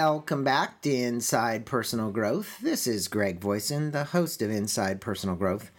Welcome 0.00 0.44
back 0.44 0.80
to 0.82 0.94
Inside 0.94 1.66
Personal 1.66 2.12
Growth. 2.12 2.60
This 2.60 2.86
is 2.86 3.08
Greg 3.08 3.40
Voisin, 3.40 3.90
the 3.90 4.04
host 4.04 4.40
of 4.42 4.48
Inside 4.48 5.00
Personal 5.00 5.34
Growth. 5.34 5.72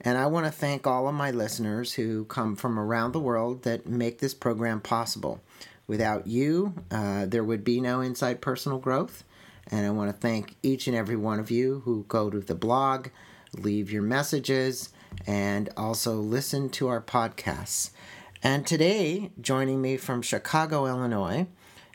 And 0.00 0.16
I 0.16 0.24
want 0.24 0.46
to 0.46 0.50
thank 0.50 0.86
all 0.86 1.06
of 1.06 1.14
my 1.14 1.30
listeners 1.32 1.92
who 1.92 2.24
come 2.24 2.56
from 2.56 2.78
around 2.78 3.12
the 3.12 3.20
world 3.20 3.64
that 3.64 3.86
make 3.86 4.20
this 4.20 4.32
program 4.32 4.80
possible. 4.80 5.42
Without 5.86 6.26
you, 6.26 6.76
uh, 6.90 7.26
there 7.26 7.44
would 7.44 7.62
be 7.62 7.78
no 7.78 8.00
Inside 8.00 8.40
Personal 8.40 8.78
Growth. 8.78 9.22
And 9.70 9.84
I 9.84 9.90
want 9.90 10.10
to 10.10 10.18
thank 10.18 10.56
each 10.62 10.86
and 10.86 10.96
every 10.96 11.16
one 11.16 11.38
of 11.38 11.50
you 11.50 11.82
who 11.84 12.06
go 12.08 12.30
to 12.30 12.40
the 12.40 12.54
blog, 12.54 13.08
leave 13.52 13.92
your 13.92 14.02
messages, 14.02 14.94
and 15.26 15.68
also 15.76 16.14
listen 16.14 16.70
to 16.70 16.88
our 16.88 17.02
podcasts. 17.02 17.90
And 18.42 18.66
today, 18.66 19.30
joining 19.38 19.82
me 19.82 19.98
from 19.98 20.22
Chicago, 20.22 20.86
Illinois, 20.86 21.48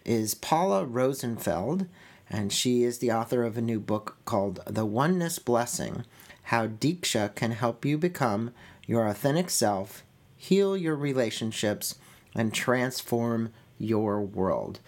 is 0.05 0.35
Paula 0.35 0.85
Rosenfeld, 0.85 1.88
and 2.30 2.52
she 2.52 2.84
is 2.84 2.98
the 2.98 3.12
author 3.12 3.43
of 3.43 3.57
a 3.57 3.62
new 3.62 3.80
book 3.80 4.17
called 4.26 4.62
The 4.66 4.85
Oneness 4.85 5.39
Blessing 5.39 6.05
How 6.43 6.67
Diksha 6.67 7.35
Can 7.35 7.52
Help 7.52 7.85
You 7.85 7.98
Become 7.98 8.52
Your 8.88 9.07
Authentic 9.07 9.49
Self, 9.49 10.03
Heal 10.35 10.76
Your 10.76 10.95
Relationships, 10.95 11.95
and 12.35 12.53
Transform 12.53 13.52
Your 13.77 14.21
World. 14.21 14.79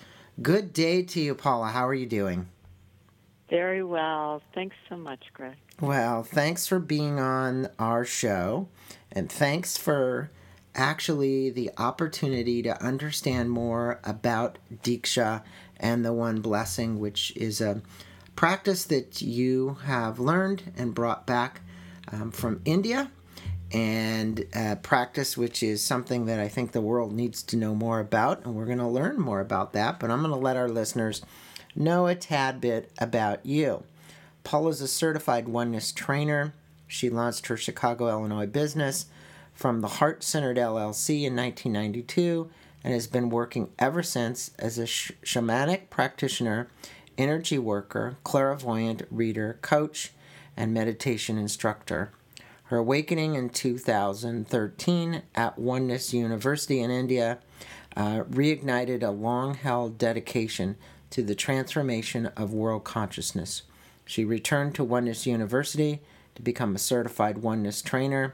Good 0.41 0.73
day 0.73 1.01
to 1.03 1.19
you, 1.19 1.35
Paula. 1.35 1.67
How 1.67 1.87
are 1.87 1.93
you 1.93 2.05
doing? 2.05 2.47
Very 3.49 3.83
well. 3.83 4.41
Thanks 4.53 4.75
so 4.89 4.97
much, 4.97 5.23
Greg. 5.33 5.55
Well, 5.79 6.23
thanks 6.23 6.67
for 6.67 6.79
being 6.79 7.19
on 7.19 7.69
our 7.77 8.03
show, 8.05 8.67
and 9.11 9.31
thanks 9.31 9.77
for 9.77 10.31
actually 10.75 11.49
the 11.49 11.71
opportunity 11.77 12.61
to 12.61 12.83
understand 12.83 13.49
more 13.49 13.99
about 14.03 14.57
Diksha 14.83 15.41
and 15.77 16.05
the 16.05 16.13
One 16.13 16.41
Blessing, 16.41 16.99
which 16.99 17.35
is 17.35 17.61
a 17.61 17.81
practice 18.35 18.83
that 18.85 19.21
you 19.21 19.77
have 19.85 20.19
learned 20.19 20.73
and 20.77 20.93
brought 20.93 21.25
back 21.25 21.61
um, 22.11 22.31
from 22.31 22.61
India, 22.65 23.09
and 23.71 24.45
a 24.53 24.75
practice 24.75 25.37
which 25.37 25.63
is 25.63 25.83
something 25.83 26.25
that 26.25 26.39
I 26.39 26.47
think 26.47 26.71
the 26.71 26.81
world 26.81 27.13
needs 27.13 27.41
to 27.43 27.57
know 27.57 27.73
more 27.73 27.99
about, 27.99 28.45
and 28.45 28.53
we're 28.53 28.65
going 28.65 28.77
to 28.77 28.87
learn 28.87 29.19
more 29.19 29.39
about 29.39 29.73
that. 29.73 29.99
But 29.99 30.11
I'm 30.11 30.19
going 30.19 30.31
to 30.31 30.39
let 30.39 30.57
our 30.57 30.69
listeners 30.69 31.21
know 31.75 32.07
a 32.07 32.15
tad 32.15 32.61
bit 32.61 32.91
about 32.99 33.45
you. 33.45 33.83
Paula 34.43 34.69
is 34.69 34.81
a 34.81 34.87
certified 34.87 35.47
oneness 35.47 35.91
trainer. 35.91 36.53
She 36.87 37.09
launched 37.09 37.47
her 37.47 37.57
Chicago, 37.57 38.09
Illinois 38.09 38.45
business 38.45 39.07
from 39.55 39.81
the 39.81 39.87
Heart 39.87 40.23
Centered 40.23 40.57
LLC 40.57 41.23
in 41.23 41.35
1992 41.35 42.49
and 42.83 42.93
has 42.93 43.07
been 43.07 43.29
working 43.29 43.69
ever 43.79 44.03
since 44.03 44.51
as 44.59 44.77
a 44.77 44.85
sh- 44.85 45.13
shamanic 45.23 45.89
practitioner, 45.89 46.67
energy 47.17 47.57
worker, 47.57 48.17
clairvoyant 48.23 49.03
reader, 49.09 49.57
coach, 49.61 50.11
and 50.55 50.73
meditation 50.73 51.37
instructor. 51.37 52.11
Her 52.65 52.77
awakening 52.77 53.35
in 53.35 53.49
2013 53.49 55.21
at 55.33 55.57
Oneness 55.57 56.13
University 56.13 56.81
in 56.81 56.91
India 56.91 57.39
uh, 57.95 58.23
reignited 58.23 59.03
a 59.03 59.11
long 59.11 59.55
held 59.55 59.97
dedication 59.97 60.75
to 61.11 61.23
the 61.23 61.35
transformation 61.35 62.27
of 62.35 62.53
world 62.53 62.83
consciousness. 62.83 63.63
She 64.05 64.25
returned 64.25 64.75
to 64.75 64.83
Oneness 64.83 65.25
University 65.25 66.01
to 66.35 66.41
become 66.41 66.75
a 66.75 66.79
certified 66.79 67.37
Oneness 67.39 67.81
trainer 67.81 68.33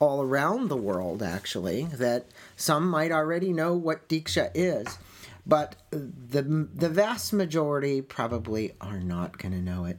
all 0.00 0.22
around 0.22 0.68
the 0.68 0.76
world, 0.76 1.22
actually, 1.22 1.84
that 1.94 2.26
some 2.56 2.88
might 2.88 3.10
already 3.10 3.52
know 3.52 3.74
what 3.74 4.08
Diksha 4.08 4.50
is 4.54 4.98
but 5.48 5.76
the 5.90 6.68
the 6.74 6.90
vast 6.90 7.32
majority 7.32 8.02
probably 8.02 8.74
are 8.80 9.00
not 9.00 9.38
going 9.38 9.52
to 9.52 9.62
know 9.62 9.86
it. 9.86 9.98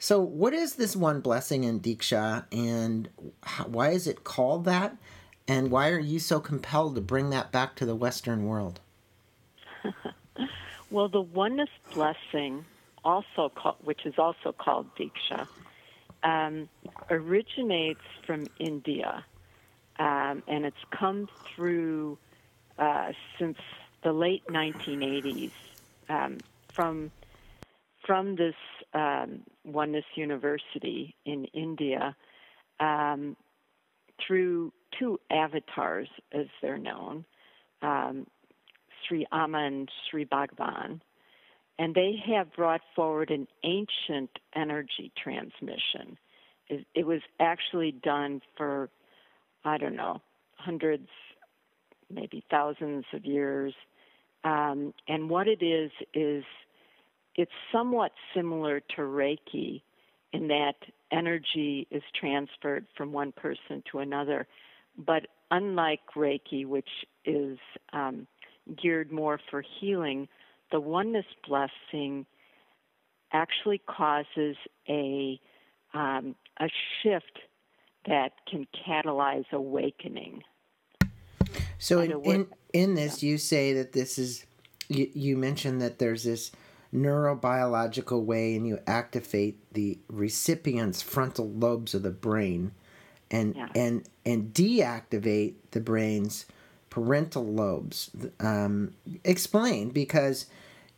So, 0.00 0.20
what 0.20 0.52
is 0.52 0.74
this 0.74 0.94
one 0.94 1.20
blessing 1.20 1.64
in 1.64 1.80
Diksha, 1.80 2.44
and 2.52 3.08
how, 3.42 3.64
why 3.64 3.90
is 3.90 4.06
it 4.06 4.24
called 4.24 4.64
that? 4.64 4.96
And 5.46 5.70
why 5.70 5.88
are 5.88 5.98
you 5.98 6.18
so 6.18 6.40
compelled 6.40 6.94
to 6.96 7.00
bring 7.00 7.30
that 7.30 7.50
back 7.50 7.74
to 7.76 7.86
the 7.86 7.96
Western 7.96 8.44
world? 8.44 8.80
well, 10.90 11.08
the 11.08 11.22
oneness 11.22 11.70
blessing, 11.94 12.66
also 13.02 13.50
called, 13.54 13.76
which 13.82 14.04
is 14.04 14.14
also 14.18 14.52
called 14.52 14.86
Diksha, 14.96 15.48
um, 16.22 16.68
originates 17.10 18.02
from 18.26 18.46
India, 18.58 19.24
um, 19.98 20.42
and 20.46 20.64
it's 20.64 20.76
come 20.90 21.28
through 21.54 22.18
uh, 22.78 23.12
since 23.38 23.58
the 24.02 24.12
late 24.12 24.46
1980s 24.48 25.50
um, 26.08 26.38
from 26.72 27.10
from 28.06 28.36
this 28.36 28.54
um, 28.94 29.42
Oneness 29.64 30.04
University 30.14 31.14
in 31.26 31.44
India 31.46 32.16
um, 32.80 33.36
through 34.26 34.72
two 34.98 35.20
avatars, 35.30 36.08
as 36.32 36.46
they're 36.62 36.78
known, 36.78 37.24
um, 37.82 38.26
Sri 39.06 39.26
Amma 39.30 39.58
and 39.58 39.90
Sri 40.10 40.24
Bhagavan, 40.24 41.00
and 41.78 41.94
they 41.94 42.14
have 42.26 42.52
brought 42.54 42.80
forward 42.96 43.30
an 43.30 43.46
ancient 43.62 44.30
energy 44.54 45.12
transmission. 45.22 46.18
It, 46.68 46.86
it 46.94 47.06
was 47.06 47.20
actually 47.38 47.92
done 47.92 48.40
for, 48.56 48.90
I 49.64 49.78
don't 49.78 49.96
know, 49.96 50.20
hundreds, 50.56 51.08
maybe 52.10 52.44
thousands 52.50 53.04
of 53.12 53.24
years 53.24 53.74
um, 54.44 54.94
and 55.08 55.28
what 55.28 55.48
it 55.48 55.62
is, 55.62 55.90
is 56.14 56.44
it's 57.34 57.52
somewhat 57.72 58.12
similar 58.34 58.80
to 58.80 59.02
Reiki 59.02 59.82
in 60.32 60.48
that 60.48 60.74
energy 61.10 61.86
is 61.90 62.02
transferred 62.18 62.86
from 62.96 63.12
one 63.12 63.32
person 63.32 63.82
to 63.90 63.98
another. 63.98 64.46
But 64.96 65.26
unlike 65.50 66.00
Reiki, 66.16 66.66
which 66.66 66.88
is 67.24 67.58
um, 67.92 68.26
geared 68.80 69.10
more 69.10 69.40
for 69.50 69.64
healing, 69.80 70.28
the 70.70 70.80
oneness 70.80 71.26
blessing 71.46 72.26
actually 73.32 73.78
causes 73.78 74.56
a 74.88 75.40
um, 75.94 76.34
a 76.60 76.68
shift 77.02 77.38
that 78.06 78.32
can 78.50 78.66
catalyze 78.86 79.50
awakening. 79.52 80.42
So 81.78 82.00
in, 82.00 82.12
in, 82.24 82.46
in 82.72 82.94
this, 82.94 83.22
you 83.22 83.38
say 83.38 83.72
that 83.74 83.92
this 83.92 84.18
is 84.18 84.44
you, 84.88 85.10
you 85.14 85.36
mentioned 85.36 85.80
that 85.82 85.98
there's 85.98 86.24
this 86.24 86.50
neurobiological 86.92 88.24
way, 88.24 88.56
and 88.56 88.66
you 88.66 88.80
activate 88.86 89.58
the 89.74 89.98
recipient's 90.08 91.02
frontal 91.02 91.48
lobes 91.48 91.94
of 91.94 92.02
the 92.02 92.10
brain, 92.10 92.72
and 93.30 93.54
yeah. 93.54 93.68
and 93.74 94.08
and 94.26 94.52
deactivate 94.52 95.54
the 95.70 95.80
brain's 95.80 96.46
parietal 96.90 97.46
lobes. 97.46 98.10
Um, 98.40 98.94
explain 99.24 99.90
because 99.90 100.46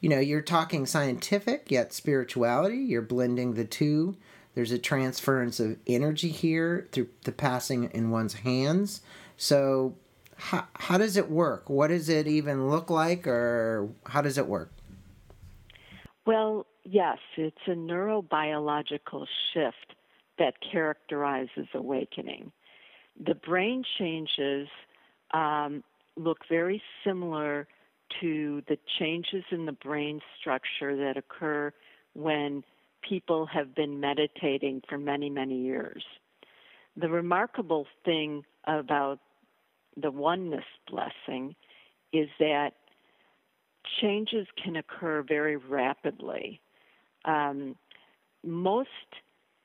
you 0.00 0.08
know 0.08 0.20
you're 0.20 0.40
talking 0.40 0.86
scientific 0.86 1.70
yet 1.70 1.92
spirituality. 1.92 2.78
You're 2.78 3.02
blending 3.02 3.54
the 3.54 3.64
two. 3.64 4.16
There's 4.54 4.72
a 4.72 4.78
transference 4.78 5.60
of 5.60 5.76
energy 5.86 6.28
here 6.28 6.88
through 6.90 7.08
the 7.24 7.32
passing 7.32 7.84
in 7.90 8.10
one's 8.10 8.34
hands. 8.34 9.00
So 9.36 9.94
how, 10.40 10.66
how 10.74 10.98
does 10.98 11.16
it 11.16 11.30
work? 11.30 11.68
What 11.68 11.88
does 11.88 12.08
it 12.08 12.26
even 12.26 12.70
look 12.70 12.90
like, 12.90 13.26
or 13.26 13.90
how 14.06 14.22
does 14.22 14.38
it 14.38 14.46
work? 14.46 14.72
Well, 16.26 16.66
yes, 16.84 17.18
it's 17.36 17.56
a 17.66 17.70
neurobiological 17.70 19.26
shift 19.52 19.94
that 20.38 20.54
characterizes 20.72 21.66
awakening. 21.74 22.52
The 23.24 23.34
brain 23.34 23.84
changes 23.98 24.68
um, 25.32 25.84
look 26.16 26.38
very 26.48 26.82
similar 27.04 27.68
to 28.20 28.62
the 28.68 28.78
changes 28.98 29.44
in 29.50 29.66
the 29.66 29.72
brain 29.72 30.20
structure 30.40 30.96
that 30.96 31.16
occur 31.16 31.72
when 32.14 32.64
people 33.08 33.46
have 33.46 33.74
been 33.74 34.00
meditating 34.00 34.82
for 34.88 34.98
many, 34.98 35.30
many 35.30 35.60
years. 35.62 36.02
The 36.96 37.08
remarkable 37.08 37.86
thing 38.04 38.42
about 38.64 39.20
the 40.02 40.10
oneness 40.10 40.64
blessing 40.90 41.54
is 42.12 42.28
that 42.38 42.74
changes 44.00 44.46
can 44.62 44.76
occur 44.76 45.22
very 45.22 45.56
rapidly. 45.56 46.60
Um, 47.24 47.76
most 48.44 48.88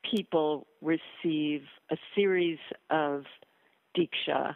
people 0.10 0.68
receive 0.82 1.64
a 1.90 1.98
series 2.16 2.60
of 2.90 3.24
diksha 3.98 4.56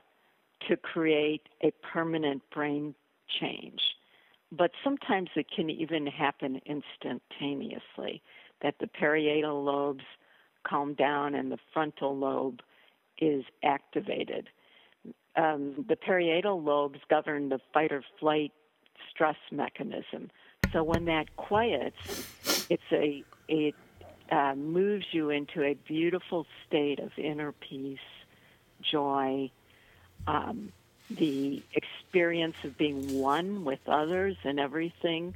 to 0.68 0.78
create 0.78 1.48
a 1.64 1.72
permanent 1.94 2.42
brain 2.54 2.94
change. 3.40 3.80
But 4.52 4.72
sometimes 4.84 5.30
it 5.36 5.48
can 5.56 5.70
even 5.70 6.08
happen 6.08 6.62
instantaneously, 6.66 8.22
that 8.62 8.76
the 8.80 8.88
parietal 8.88 9.64
lobes 9.64 10.04
calm 10.68 10.94
down 10.96 11.36
and 11.36 11.52
the 11.52 11.60
frontal 11.74 12.18
lobe 12.18 12.60
is 13.20 13.44
activated. 13.64 14.50
Um, 15.40 15.86
the 15.88 15.96
parietal 15.96 16.62
lobes 16.62 17.00
govern 17.10 17.48
the 17.48 17.62
fight 17.74 17.94
or 17.94 18.04
flight 18.20 18.52
stress 19.10 19.38
mechanism. 19.52 20.32
So 20.74 20.84
when 20.84 21.06
that 21.06 21.34
quiets, 21.38 21.96
it's 22.70 22.92
a 22.92 23.24
it 23.48 23.76
uh, 24.30 24.56
moves 24.56 25.06
you 25.12 25.30
into 25.30 25.64
a 25.64 25.76
beautiful 25.76 26.46
state 26.68 27.00
of 27.00 27.12
inner 27.18 27.54
peace, 27.54 28.00
joy, 28.82 29.50
um, 30.28 30.74
the 31.10 31.64
experience 31.74 32.58
of 32.66 32.78
being 32.78 33.20
one 33.20 33.64
with 33.64 33.80
others 33.88 34.36
and 34.44 34.60
everything, 34.60 35.36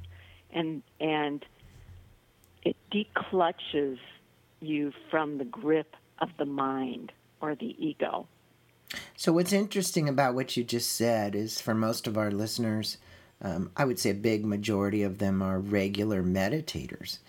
and 0.52 0.84
and 1.00 1.46
it 2.64 2.76
declutches 2.92 4.00
you 4.60 4.92
from 5.10 5.38
the 5.38 5.46
grip 5.46 5.96
of 6.20 6.30
the 6.38 6.46
mind 6.46 7.14
or 7.40 7.56
the 7.56 7.74
ego. 7.80 8.28
So, 9.16 9.32
what's 9.32 9.54
interesting 9.54 10.10
about 10.10 10.34
what 10.34 10.58
you 10.58 10.64
just 10.64 10.92
said 10.92 11.36
is 11.36 11.62
for 11.62 11.74
most 11.74 12.08
of 12.08 12.18
our 12.18 12.32
listeners, 12.32 12.98
um, 13.42 13.72
I 13.78 13.86
would 13.86 14.00
say 14.00 14.10
a 14.10 14.16
big 14.16 14.46
majority 14.46 15.04
of 15.04 15.20
them 15.20 15.42
are 15.42 15.60
regular 15.60 16.24
meditators. 16.24 17.20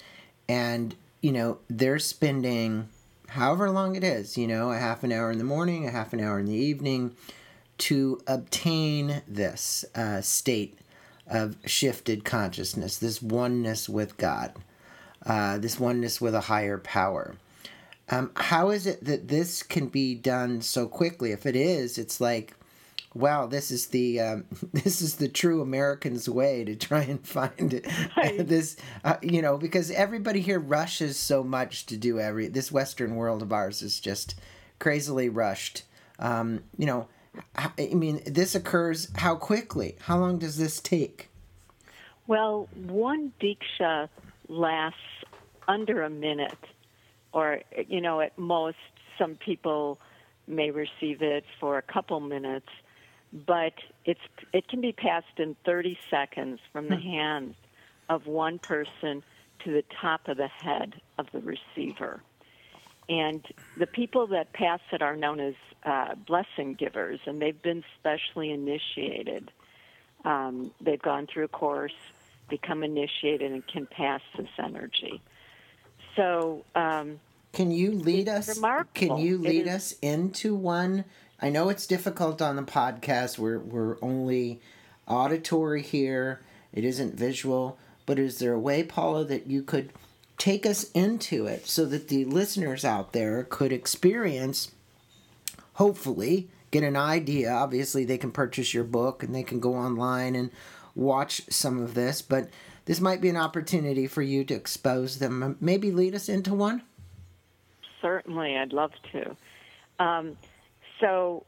And, 0.49 0.95
you 1.21 1.33
know, 1.33 1.59
they're 1.69 1.99
spending 1.99 2.89
however 3.29 3.71
long 3.71 3.97
it 3.97 4.05
is, 4.05 4.39
you 4.39 4.47
know, 4.47 4.71
a 4.71 4.79
half 4.79 5.03
an 5.03 5.13
hour 5.13 5.31
in 5.31 5.39
the 5.39 5.45
morning, 5.45 5.87
a 5.87 5.91
half 5.91 6.13
an 6.13 6.21
hour 6.21 6.39
in 6.39 6.47
the 6.47 6.55
evening 6.55 7.15
to 7.77 8.21
obtain 8.27 9.23
this 9.27 9.85
uh, 9.95 10.21
state 10.21 10.79
of 11.27 11.57
shifted 11.67 12.25
consciousness, 12.25 12.99
this 12.99 13.21
oneness 13.21 13.89
with 13.89 14.17
God, 14.17 14.55
uh, 15.27 15.59
this 15.59 15.81
oneness 15.81 16.21
with 16.21 16.35
a 16.35 16.43
higher 16.43 16.79
power. 16.79 17.35
Um, 18.11 18.31
how 18.37 18.71
is 18.71 18.87
it 18.87 19.05
that 19.05 19.29
this 19.29 19.63
can 19.63 19.89
be 19.89 20.15
done 20.15 20.61
so 20.61 20.87
quickly? 20.87 21.33
If 21.33 21.47
it 21.47 21.57
is, 21.57 21.97
it's 21.97 22.21
like, 22.21 22.55
wow, 23.15 23.47
this 23.47 23.71
is 23.71 23.87
the 23.87 24.21
um, 24.21 24.45
this 24.73 25.01
is 25.01 25.17
the 25.17 25.29
true 25.29 25.63
American's 25.63 26.29
way 26.29 26.65
to 26.65 26.77
try 26.77 27.03
and 27.03 27.27
find 27.27 27.81
right. 28.17 28.47
this, 28.47 28.77
uh, 29.05 29.17
you 29.23 29.41
know, 29.41 29.57
because 29.57 29.91
everybody 29.91 30.41
here 30.41 30.61
rushes 30.61 31.17
so 31.17 31.43
much 31.43 31.87
to 31.87 31.97
do 31.97 32.19
every. 32.19 32.49
This 32.49 32.71
Western 32.71 33.17
world 33.17 33.43
of 33.43 33.53
ours 33.53 33.83
is 33.83 34.01
just 34.01 34.35
crazily 34.79 35.29
rushed. 35.29 35.85
Um, 36.19 36.63
you 36.77 36.87
know, 36.87 37.09
I 37.57 37.87
mean, 37.95 38.23
this 38.27 38.55
occurs 38.55 39.09
how 39.17 39.35
quickly? 39.37 39.97
How 40.03 40.19
long 40.19 40.39
does 40.39 40.57
this 40.57 40.81
take? 40.81 41.31
Well, 42.27 42.69
one 42.75 43.33
diksha 43.41 44.09
lasts 44.49 44.99
under 45.67 46.03
a 46.03 46.11
minute 46.11 46.57
or 47.35 47.61
you 47.89 48.01
know 48.01 48.21
at 48.21 48.39
most 48.39 48.79
some 49.19 49.35
people 49.35 49.99
may 50.47 50.71
receive 50.71 51.21
it 51.21 51.45
for 51.61 51.77
a 51.77 51.83
couple 51.83 52.21
minutes 52.21 52.69
but 53.47 53.75
it's 54.05 54.21
it 54.53 54.69
can 54.69 54.81
be 54.81 54.93
passed 54.93 55.39
in 55.39 55.57
30 55.67 55.99
seconds 56.09 56.61
from 56.73 56.89
the 56.89 56.97
hmm. 56.97 57.03
hands 57.03 57.57
of 58.09 58.27
one 58.27 58.59
person 58.59 59.23
to 59.65 59.73
the 59.73 59.85
top 60.01 60.29
of 60.29 60.37
the 60.37 60.49
head 60.49 60.95
of 61.19 61.27
the 61.33 61.41
receiver. 61.41 62.23
And 63.09 63.45
the 63.77 63.87
people 63.87 64.29
that 64.29 64.53
pass 64.53 64.81
it 64.93 65.03
are 65.03 65.17
known 65.17 65.41
as 65.41 65.55
uh, 65.85 66.15
blessing 66.15 66.75
givers 66.75 67.21
and 67.27 67.41
they've 67.41 67.61
been 67.61 67.83
specially 67.99 68.51
initiated. 68.51 69.51
Um, 70.25 70.71
they've 70.81 71.03
gone 71.03 71.27
through 71.27 71.45
a 71.45 71.49
course 71.49 71.93
become 72.49 72.83
initiated 72.83 73.53
and 73.53 73.67
can 73.67 73.87
pass 73.87 74.21
this 74.37 74.49
energy. 74.63 75.21
So 76.15 76.65
um, 76.75 77.19
can 77.55 77.71
you 77.71 77.93
lead 77.93 78.29
us? 78.29 78.57
Remarkable. 78.57 78.91
Can 78.95 79.17
you 79.17 79.39
lead 79.39 79.69
us 79.69 79.95
into 80.03 80.55
one? 80.55 81.05
I 81.41 81.51
know 81.51 81.69
it's 81.69 81.87
difficult 81.87 82.43
on 82.43 82.57
the 82.57 82.63
podcast. 82.63 83.39
We're 83.39 83.59
we're 83.59 83.97
only 84.03 84.61
auditory 85.07 85.83
here. 85.83 86.41
It 86.73 86.85
isn't 86.85 87.15
visual. 87.15 87.79
But 88.07 88.19
is 88.19 88.39
there 88.39 88.53
a 88.53 88.61
way, 88.61 88.83
Paula, 88.83 89.25
that 89.27 89.47
you 89.47 89.63
could 89.63 89.93
take 90.37 90.67
us 90.67 90.91
into 90.93 91.47
it 91.47 91.67
so 91.67 91.87
that 91.87 92.09
the 92.09 92.25
listeners 92.25 92.85
out 92.85 93.13
there 93.13 93.45
could 93.45 93.73
experience, 93.73 94.73
hopefully, 95.75 96.49
get 96.71 96.83
an 96.83 96.97
idea? 96.97 97.51
Obviously, 97.51 98.05
they 98.05 98.19
can 98.19 98.31
purchase 98.31 98.75
your 98.75 98.85
book 98.85 99.23
and 99.23 99.35
they 99.35 99.43
can 99.43 99.61
go 99.61 99.75
online 99.75 100.35
and 100.35 100.51
watch 100.95 101.43
some 101.49 101.81
of 101.81 101.95
this. 101.95 102.21
But 102.21 102.51
this 102.85 103.01
might 103.01 103.23
be 103.23 103.31
an 103.31 103.39
opportunity 103.39 104.07
for 104.07 104.21
you 104.21 104.45
to 104.45 104.55
expose 104.55 105.19
them. 105.19 105.57
Maybe 105.61 105.91
lead 105.91 106.15
us 106.15 106.29
into 106.29 106.53
one 106.53 106.83
certainly. 108.05 108.57
I'd 108.57 108.73
love 108.73 108.93
to. 109.13 109.37
Um, 110.05 110.37
so 111.01 111.47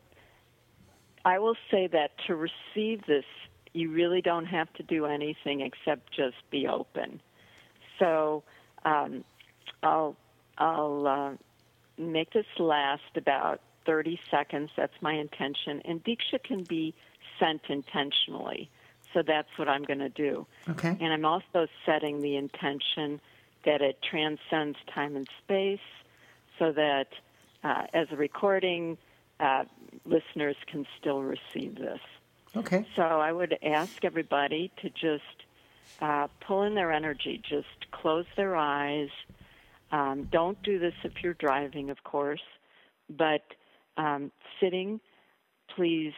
I 1.24 1.38
will 1.38 1.56
say 1.70 1.86
that 1.88 2.12
to 2.26 2.34
receive 2.34 3.04
this, 3.06 3.24
you 3.74 3.90
really 3.90 4.22
don't 4.22 4.46
have 4.46 4.72
to 4.74 4.82
do 4.82 5.04
anything 5.04 5.60
except 5.60 6.12
just 6.14 6.36
be 6.50 6.66
open. 6.66 7.20
So 7.98 8.42
um, 8.84 9.22
I'll 9.82 10.16
I'll 10.56 11.06
uh, 11.06 12.02
make 12.02 12.32
this 12.32 12.46
last 12.58 13.16
about 13.16 13.60
30 13.84 14.18
seconds. 14.30 14.70
That's 14.76 14.94
my 15.02 15.12
intention. 15.12 15.82
And 15.84 16.02
Diksha 16.02 16.42
can 16.42 16.64
be 16.64 16.94
sent 17.38 17.62
intentionally. 17.68 18.70
So 19.12 19.22
that's 19.22 19.48
what 19.56 19.68
I'm 19.68 19.82
going 19.82 19.98
to 19.98 20.08
do. 20.08 20.46
Okay. 20.70 20.96
And 21.00 21.12
I'm 21.12 21.24
also 21.24 21.66
setting 21.84 22.22
the 22.22 22.36
intention 22.36 23.20
that 23.64 23.82
it 23.82 23.98
transcends 24.02 24.78
time 24.94 25.16
and 25.16 25.28
space 25.44 25.80
so 26.58 26.72
that 26.72 27.06
uh, 27.62 27.84
as 27.92 28.06
a 28.10 28.16
recording, 28.16 28.96
uh, 29.40 29.64
listeners 30.04 30.56
can 30.70 30.86
still 31.00 31.22
receive 31.22 31.76
this. 31.76 32.00
Okay. 32.56 32.86
So 32.96 33.02
I 33.02 33.32
would 33.32 33.58
ask 33.62 34.04
everybody 34.04 34.72
to 34.82 34.90
just 34.90 35.44
uh, 36.00 36.28
pull 36.46 36.62
in 36.62 36.74
their 36.74 36.92
energy, 36.92 37.42
just 37.48 37.90
close 37.92 38.24
their 38.36 38.56
eyes. 38.56 39.08
Um, 39.92 40.28
don't 40.32 40.60
do 40.62 40.78
this 40.78 40.94
if 41.04 41.12
you're 41.22 41.34
driving, 41.34 41.90
of 41.90 42.02
course, 42.02 42.42
but 43.10 43.42
um, 43.96 44.32
sitting, 44.60 45.00
please 45.74 46.14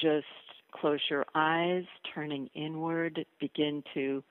just 0.00 0.26
close 0.70 1.00
your 1.10 1.24
eyes, 1.34 1.84
turning 2.14 2.50
inward. 2.54 3.24
Begin 3.40 3.82
to 3.94 4.22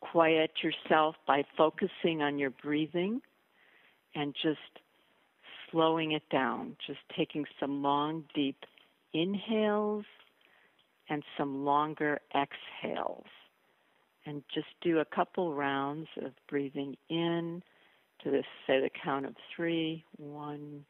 quiet 0.00 0.50
yourself 0.62 1.16
by 1.26 1.42
focusing 1.56 2.22
on 2.22 2.38
your 2.38 2.50
breathing 2.50 3.20
and 4.14 4.34
just 4.42 4.58
slowing 5.70 6.12
it 6.12 6.28
down, 6.30 6.76
just 6.86 7.00
taking 7.16 7.44
some 7.60 7.82
long, 7.82 8.24
deep 8.34 8.64
inhales 9.12 10.04
and 11.08 11.22
some 11.36 11.64
longer 11.64 12.20
exhales. 12.34 13.26
And 14.26 14.42
just 14.52 14.66
do 14.82 14.98
a 14.98 15.04
couple 15.04 15.54
rounds 15.54 16.08
of 16.22 16.32
breathing 16.50 16.96
in 17.08 17.62
to 18.22 18.30
this, 18.30 18.44
say 18.66 18.80
the 18.80 18.90
count 19.02 19.24
of 19.24 19.34
three, 19.54 20.04
one, 20.16 20.84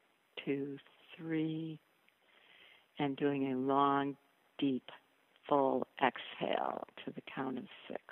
two, 0.44 0.78
three, 1.16 1.78
and 2.98 3.16
doing 3.16 3.52
a 3.52 3.56
long, 3.56 4.16
deep, 4.58 4.90
full 5.48 5.87
exhale 6.02 6.84
to 7.04 7.12
the 7.12 7.22
count 7.32 7.58
of 7.58 7.64
six. 7.87 8.02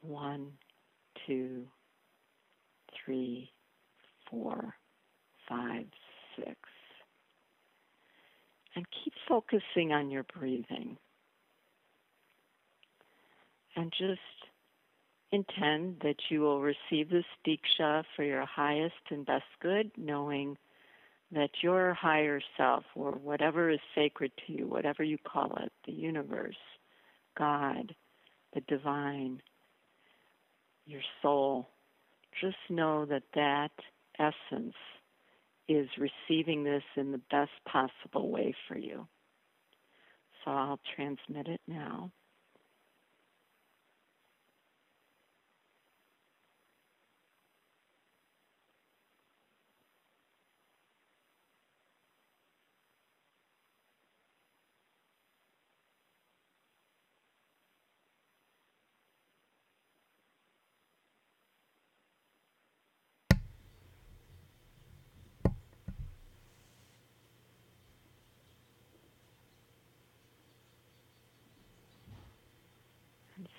One, 0.00 0.52
two, 1.26 1.66
three, 3.04 3.50
four, 4.30 4.74
five, 5.48 5.86
six. 6.36 6.56
And 8.76 8.86
keep 9.02 9.12
focusing 9.26 9.92
on 9.92 10.10
your 10.10 10.24
breathing. 10.24 10.96
And 13.74 13.92
just 13.92 14.20
intend 15.30 15.96
that 16.02 16.16
you 16.30 16.40
will 16.40 16.60
receive 16.60 17.10
this 17.10 17.24
diksha 17.46 18.04
for 18.16 18.22
your 18.24 18.46
highest 18.46 18.94
and 19.10 19.26
best 19.26 19.44
good, 19.60 19.90
knowing 19.96 20.56
that 21.30 21.50
your 21.62 21.92
higher 21.92 22.40
self, 22.56 22.84
or 22.94 23.12
whatever 23.12 23.68
is 23.68 23.80
sacred 23.94 24.32
to 24.46 24.52
you, 24.52 24.66
whatever 24.66 25.02
you 25.02 25.18
call 25.18 25.58
it, 25.60 25.70
the 25.84 25.92
universe, 25.92 26.56
God, 27.36 27.94
the 28.54 28.62
divine, 28.62 29.42
your 30.86 31.02
soul, 31.20 31.68
just 32.40 32.56
know 32.70 33.04
that 33.04 33.24
that 33.34 33.72
essence 34.18 34.74
is 35.68 35.88
receiving 35.98 36.64
this 36.64 36.82
in 36.96 37.12
the 37.12 37.20
best 37.30 37.50
possible 37.66 38.30
way 38.30 38.54
for 38.66 38.76
you. 38.76 39.06
So 40.44 40.50
I'll 40.50 40.80
transmit 40.96 41.46
it 41.48 41.60
now. 41.66 42.10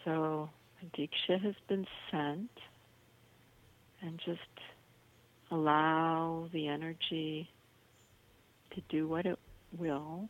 So 0.10 0.50
Diksha 0.98 1.40
has 1.40 1.54
been 1.68 1.86
sent, 2.10 2.50
and 4.02 4.20
just 4.26 4.40
allow 5.52 6.50
the 6.52 6.68
energy 6.68 7.48
to 8.74 8.82
do 8.90 9.08
what 9.08 9.28
it 9.28 9.38
will. 9.78 10.28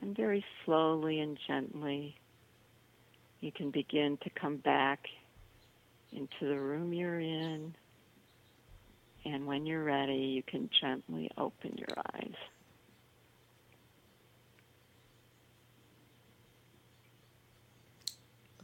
And 0.00 0.16
very 0.16 0.42
slowly 0.64 1.20
and 1.20 1.38
gently, 1.46 2.16
you 3.40 3.52
can 3.52 3.70
begin 3.70 4.16
to 4.22 4.30
come 4.30 4.56
back 4.56 5.00
into 6.10 6.48
the 6.48 6.58
room 6.58 6.94
you're 6.94 7.20
in. 7.20 7.74
And 9.26 9.46
when 9.46 9.66
you're 9.66 9.84
ready, 9.84 10.14
you 10.14 10.42
can 10.42 10.70
gently 10.80 11.30
open 11.36 11.76
your 11.76 12.02
eyes. 12.14 12.34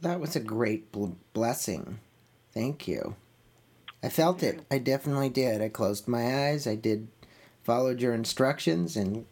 That 0.01 0.19
was 0.19 0.35
a 0.35 0.39
great 0.39 0.91
bl- 0.91 1.13
blessing. 1.33 1.99
Thank 2.53 2.87
you. 2.87 3.15
I 4.03 4.09
felt 4.09 4.43
it. 4.43 4.61
I 4.69 4.77
definitely 4.77 5.29
did. 5.29 5.61
I 5.61 5.69
closed 5.69 6.07
my 6.07 6.49
eyes. 6.49 6.67
I 6.67 6.75
did 6.75 7.07
followed 7.63 7.99
your 7.99 8.13
instructions 8.13 8.95
and 8.95 9.25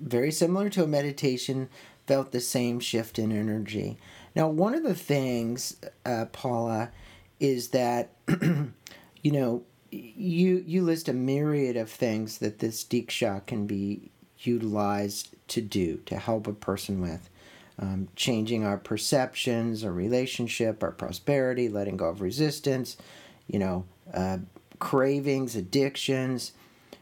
very 0.00 0.32
similar 0.32 0.68
to 0.68 0.82
a 0.82 0.88
meditation 0.88 1.68
felt 2.04 2.32
the 2.32 2.40
same 2.40 2.80
shift 2.80 3.16
in 3.16 3.30
energy. 3.30 3.96
Now, 4.34 4.48
one 4.48 4.74
of 4.74 4.82
the 4.82 4.94
things, 4.94 5.76
uh, 6.04 6.24
Paula, 6.32 6.90
is 7.38 7.68
that 7.68 8.10
you 9.22 9.32
know 9.32 9.62
you 9.90 10.64
you 10.66 10.82
list 10.82 11.08
a 11.08 11.12
myriad 11.12 11.76
of 11.76 11.88
things 11.88 12.38
that 12.38 12.58
this 12.58 12.82
diksha 12.82 13.46
can 13.46 13.66
be 13.66 14.10
utilized 14.40 15.34
to 15.48 15.60
do 15.60 15.98
to 16.06 16.16
help 16.16 16.46
a 16.46 16.52
person 16.52 17.00
with 17.00 17.30
um, 17.78 18.08
changing 18.16 18.64
our 18.64 18.78
perceptions, 18.78 19.84
our 19.84 19.92
relationship, 19.92 20.82
our 20.82 20.92
prosperity, 20.92 21.68
letting 21.68 21.96
go 21.96 22.06
of 22.06 22.20
resistance, 22.20 22.96
you 23.46 23.58
know, 23.58 23.84
uh, 24.14 24.38
cravings, 24.78 25.56
addictions. 25.56 26.52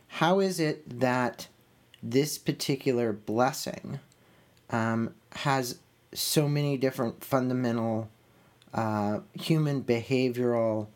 How 0.09 0.41
is 0.41 0.61
it 0.61 1.01
that 1.01 1.49
this 2.03 2.39
particular 2.39 3.13
blessing 3.13 4.01
um, 4.71 5.15
has 5.33 5.79
so 6.13 6.49
many 6.49 6.77
different 6.77 7.25
fundamental 7.25 8.09
uh, 8.73 9.21
human 9.35 9.83
behavioral 9.83 10.89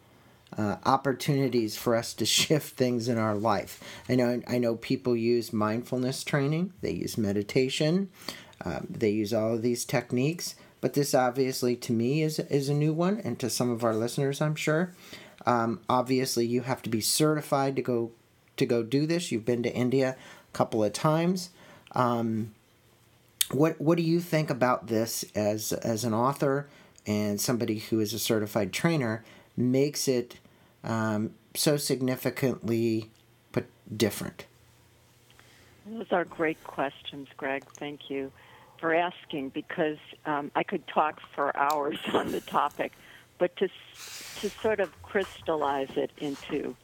uh, 0.56 0.76
opportunities 0.84 1.76
for 1.76 1.94
us 1.94 2.14
to 2.14 2.26
shift 2.38 2.76
things 2.76 3.08
in 3.08 3.18
our 3.18 3.34
life. 3.34 3.82
I 4.08 4.14
know 4.14 4.42
I 4.46 4.58
know 4.58 4.76
people 4.76 5.16
use 5.16 5.52
mindfulness 5.52 6.24
training, 6.24 6.72
they 6.80 6.92
use 6.92 7.16
meditation, 7.18 8.10
um, 8.64 8.86
they 8.90 9.10
use 9.10 9.32
all 9.32 9.54
of 9.54 9.62
these 9.62 9.84
techniques, 9.84 10.54
but 10.80 10.94
this 10.94 11.14
obviously 11.14 11.76
to 11.76 11.92
me 11.92 12.22
is 12.22 12.38
is 12.38 12.68
a 12.68 12.74
new 12.74 12.92
one, 12.92 13.20
and 13.20 13.38
to 13.38 13.50
some 13.50 13.70
of 13.70 13.84
our 13.84 13.94
listeners, 13.94 14.40
I'm 14.40 14.56
sure. 14.56 14.92
Um, 15.46 15.80
obviously, 15.88 16.46
you 16.46 16.62
have 16.62 16.82
to 16.82 16.90
be 16.90 17.00
certified 17.00 17.76
to 17.76 17.82
go 17.82 18.12
to 18.56 18.66
go 18.66 18.82
do 18.82 19.06
this. 19.06 19.30
You've 19.30 19.44
been 19.44 19.62
to 19.62 19.72
India 19.72 20.16
a 20.52 20.56
couple 20.56 20.82
of 20.82 20.92
times. 20.92 21.50
Um, 21.92 22.54
what 23.50 23.80
what 23.80 23.96
do 23.96 24.02
you 24.02 24.20
think 24.20 24.50
about 24.50 24.88
this 24.88 25.24
as 25.34 25.72
as 25.72 26.04
an 26.04 26.14
author 26.14 26.68
and 27.06 27.40
somebody 27.40 27.78
who 27.78 28.00
is 28.00 28.12
a 28.12 28.18
certified 28.18 28.72
trainer 28.72 29.24
makes 29.56 30.08
it 30.08 30.38
um, 30.84 31.34
so 31.54 31.76
significantly 31.76 33.10
different? 33.96 34.46
Those 35.86 36.12
are 36.12 36.24
great 36.24 36.62
questions, 36.64 37.28
Greg. 37.38 37.64
Thank 37.78 38.10
you 38.10 38.30
for 38.78 38.94
asking 38.94 39.50
because 39.50 39.98
um, 40.26 40.50
I 40.54 40.62
could 40.62 40.86
talk 40.86 41.20
for 41.34 41.56
hours 41.56 41.98
on 42.12 42.32
the 42.32 42.40
topic, 42.40 42.92
but 43.38 43.56
to 43.56 43.68
to 44.40 44.50
sort 44.50 44.80
of 44.80 45.02
crystallize 45.02 45.90
it 45.96 46.12
into 46.18 46.76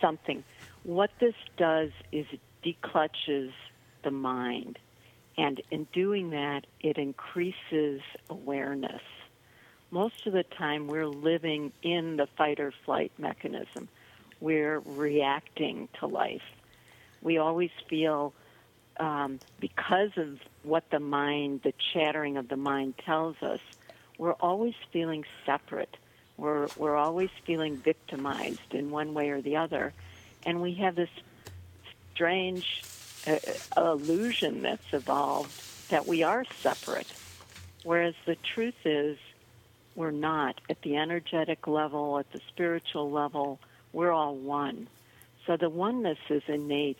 something, 0.00 0.42
what 0.82 1.10
this 1.20 1.34
does 1.56 1.90
is 2.12 2.26
it 2.32 2.40
declutches 2.64 3.52
the 4.02 4.10
mind, 4.10 4.78
and 5.36 5.60
in 5.70 5.86
doing 5.92 6.30
that, 6.30 6.66
it 6.80 6.98
increases 6.98 8.00
awareness. 8.28 9.02
Most 9.90 10.26
of 10.26 10.32
the 10.32 10.42
time, 10.42 10.86
we're 10.86 11.06
living 11.06 11.72
in 11.82 12.16
the 12.16 12.26
fight 12.36 12.60
or 12.60 12.72
flight 12.84 13.12
mechanism. 13.16 13.88
We're 14.40 14.80
reacting 14.80 15.88
to 16.00 16.06
life. 16.06 16.42
We 17.22 17.38
always 17.38 17.70
feel 17.88 18.34
um, 18.98 19.40
because 19.60 20.10
of 20.16 20.38
what 20.62 20.90
the 20.90 21.00
mind, 21.00 21.62
the 21.62 21.74
chattering 21.92 22.36
of 22.36 22.48
the 22.48 22.56
mind 22.56 22.94
tells 22.98 23.36
us, 23.42 23.60
we're 24.18 24.32
always 24.32 24.74
feeling 24.92 25.24
separate. 25.46 25.96
We're, 26.36 26.68
we're 26.76 26.96
always 26.96 27.30
feeling 27.44 27.76
victimized 27.76 28.72
in 28.72 28.90
one 28.90 29.14
way 29.14 29.30
or 29.30 29.40
the 29.40 29.56
other. 29.56 29.92
And 30.44 30.60
we 30.60 30.74
have 30.74 30.94
this 30.94 31.10
strange 32.14 32.82
uh, 33.26 33.38
illusion 33.76 34.62
that's 34.62 34.92
evolved 34.92 35.52
that 35.90 36.06
we 36.06 36.22
are 36.22 36.44
separate. 36.60 37.06
Whereas 37.84 38.14
the 38.26 38.36
truth 38.54 38.74
is, 38.84 39.18
we're 39.94 40.10
not. 40.10 40.60
At 40.68 40.82
the 40.82 40.96
energetic 40.96 41.66
level, 41.66 42.18
at 42.18 42.30
the 42.32 42.40
spiritual 42.48 43.10
level, 43.10 43.58
we're 43.92 44.12
all 44.12 44.36
one. 44.36 44.88
So 45.46 45.56
the 45.56 45.68
oneness 45.68 46.18
is 46.28 46.42
innate 46.46 46.98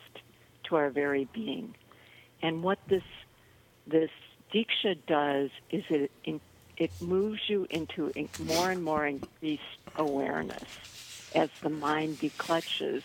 to 0.64 0.76
our 0.76 0.90
very 0.90 1.26
being. 1.33 1.75
And 2.42 2.62
what 2.62 2.78
this 2.88 3.02
this 3.87 4.11
diksha 4.52 4.97
does 5.07 5.50
is 5.71 5.85
it 5.90 6.11
it 6.76 6.90
moves 7.00 7.40
you 7.49 7.66
into 7.71 8.12
more 8.45 8.71
and 8.71 8.85
more 8.85 9.07
increased 9.07 9.62
awareness 9.97 10.62
as 11.35 11.50
the 11.62 11.71
mind 11.71 12.18
declutches. 12.18 13.02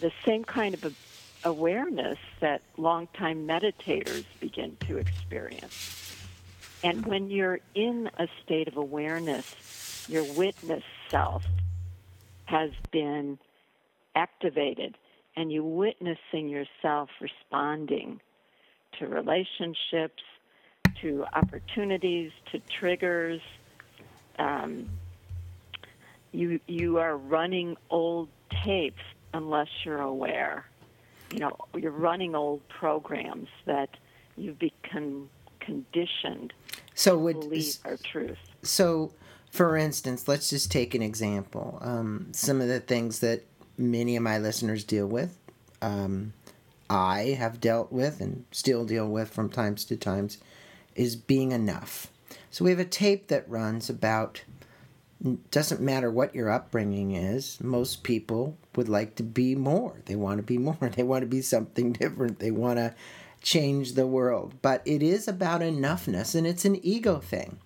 The 0.00 0.12
same 0.24 0.44
kind 0.44 0.74
of 0.74 0.96
awareness 1.44 2.18
that 2.40 2.62
longtime 2.76 3.46
meditators 3.46 4.24
begin 4.40 4.76
to 4.88 4.98
experience. 4.98 6.16
And 6.82 7.06
when 7.06 7.30
you're 7.30 7.60
in 7.74 8.10
a 8.18 8.26
state 8.42 8.66
of 8.66 8.76
awareness, 8.76 10.06
your 10.08 10.24
witness 10.34 10.82
self 11.08 11.44
has 12.46 12.70
been 12.90 13.38
activated, 14.16 14.98
and 15.36 15.52
you're 15.52 15.62
witnessing 15.62 16.48
yourself 16.48 17.08
responding 17.20 18.20
to 18.98 19.06
relationships, 19.06 20.22
to 21.00 21.24
opportunities, 21.32 22.30
to 22.52 22.60
triggers. 22.60 23.40
Um, 24.38 24.88
you 26.32 26.60
you 26.66 26.98
are 26.98 27.16
running 27.16 27.76
old 27.90 28.28
tapes 28.64 29.02
unless 29.34 29.68
you're 29.84 30.00
aware. 30.00 30.66
You 31.32 31.40
know, 31.40 31.56
you're 31.76 31.90
running 31.92 32.34
old 32.34 32.66
programs 32.68 33.48
that 33.66 33.90
you've 34.36 34.58
become 34.58 35.28
conditioned 35.60 36.52
so 36.94 37.16
would, 37.18 37.40
to 37.40 37.48
believe 37.48 37.76
are 37.84 37.96
truth. 37.96 38.38
So, 38.62 39.12
for 39.50 39.76
instance, 39.76 40.28
let's 40.28 40.50
just 40.50 40.70
take 40.70 40.94
an 40.94 41.02
example. 41.02 41.78
Um, 41.80 42.28
some 42.32 42.60
of 42.60 42.68
the 42.68 42.80
things 42.80 43.20
that 43.20 43.44
many 43.78 44.16
of 44.16 44.22
my 44.22 44.38
listeners 44.38 44.84
deal 44.84 45.06
with. 45.06 45.38
Um, 45.80 46.32
I 46.90 47.36
have 47.38 47.60
dealt 47.60 47.92
with 47.92 48.20
and 48.20 48.44
still 48.50 48.84
deal 48.84 49.08
with 49.08 49.30
from 49.30 49.48
times 49.48 49.84
to 49.86 49.96
times 49.96 50.38
is 50.94 51.16
being 51.16 51.52
enough. 51.52 52.10
So 52.50 52.64
we 52.64 52.70
have 52.70 52.78
a 52.78 52.84
tape 52.84 53.28
that 53.28 53.48
runs 53.48 53.88
about 53.88 54.42
doesn't 55.50 55.80
matter 55.80 56.10
what 56.10 56.34
your 56.34 56.50
upbringing 56.50 57.12
is, 57.12 57.60
most 57.60 58.02
people 58.02 58.56
would 58.74 58.88
like 58.88 59.14
to 59.16 59.22
be 59.22 59.54
more. 59.54 59.94
They 60.06 60.16
want 60.16 60.38
to 60.38 60.42
be 60.42 60.58
more. 60.58 60.76
They 60.96 61.04
want 61.04 61.22
to 61.22 61.28
be 61.28 61.42
something 61.42 61.92
different. 61.92 62.40
They 62.40 62.50
want 62.50 62.78
to 62.78 62.94
change 63.40 63.92
the 63.92 64.06
world. 64.06 64.54
But 64.62 64.82
it 64.84 65.02
is 65.02 65.28
about 65.28 65.60
enoughness 65.60 66.34
and 66.34 66.46
it's 66.46 66.64
an 66.64 66.84
ego 66.84 67.18
thing. 67.20 67.58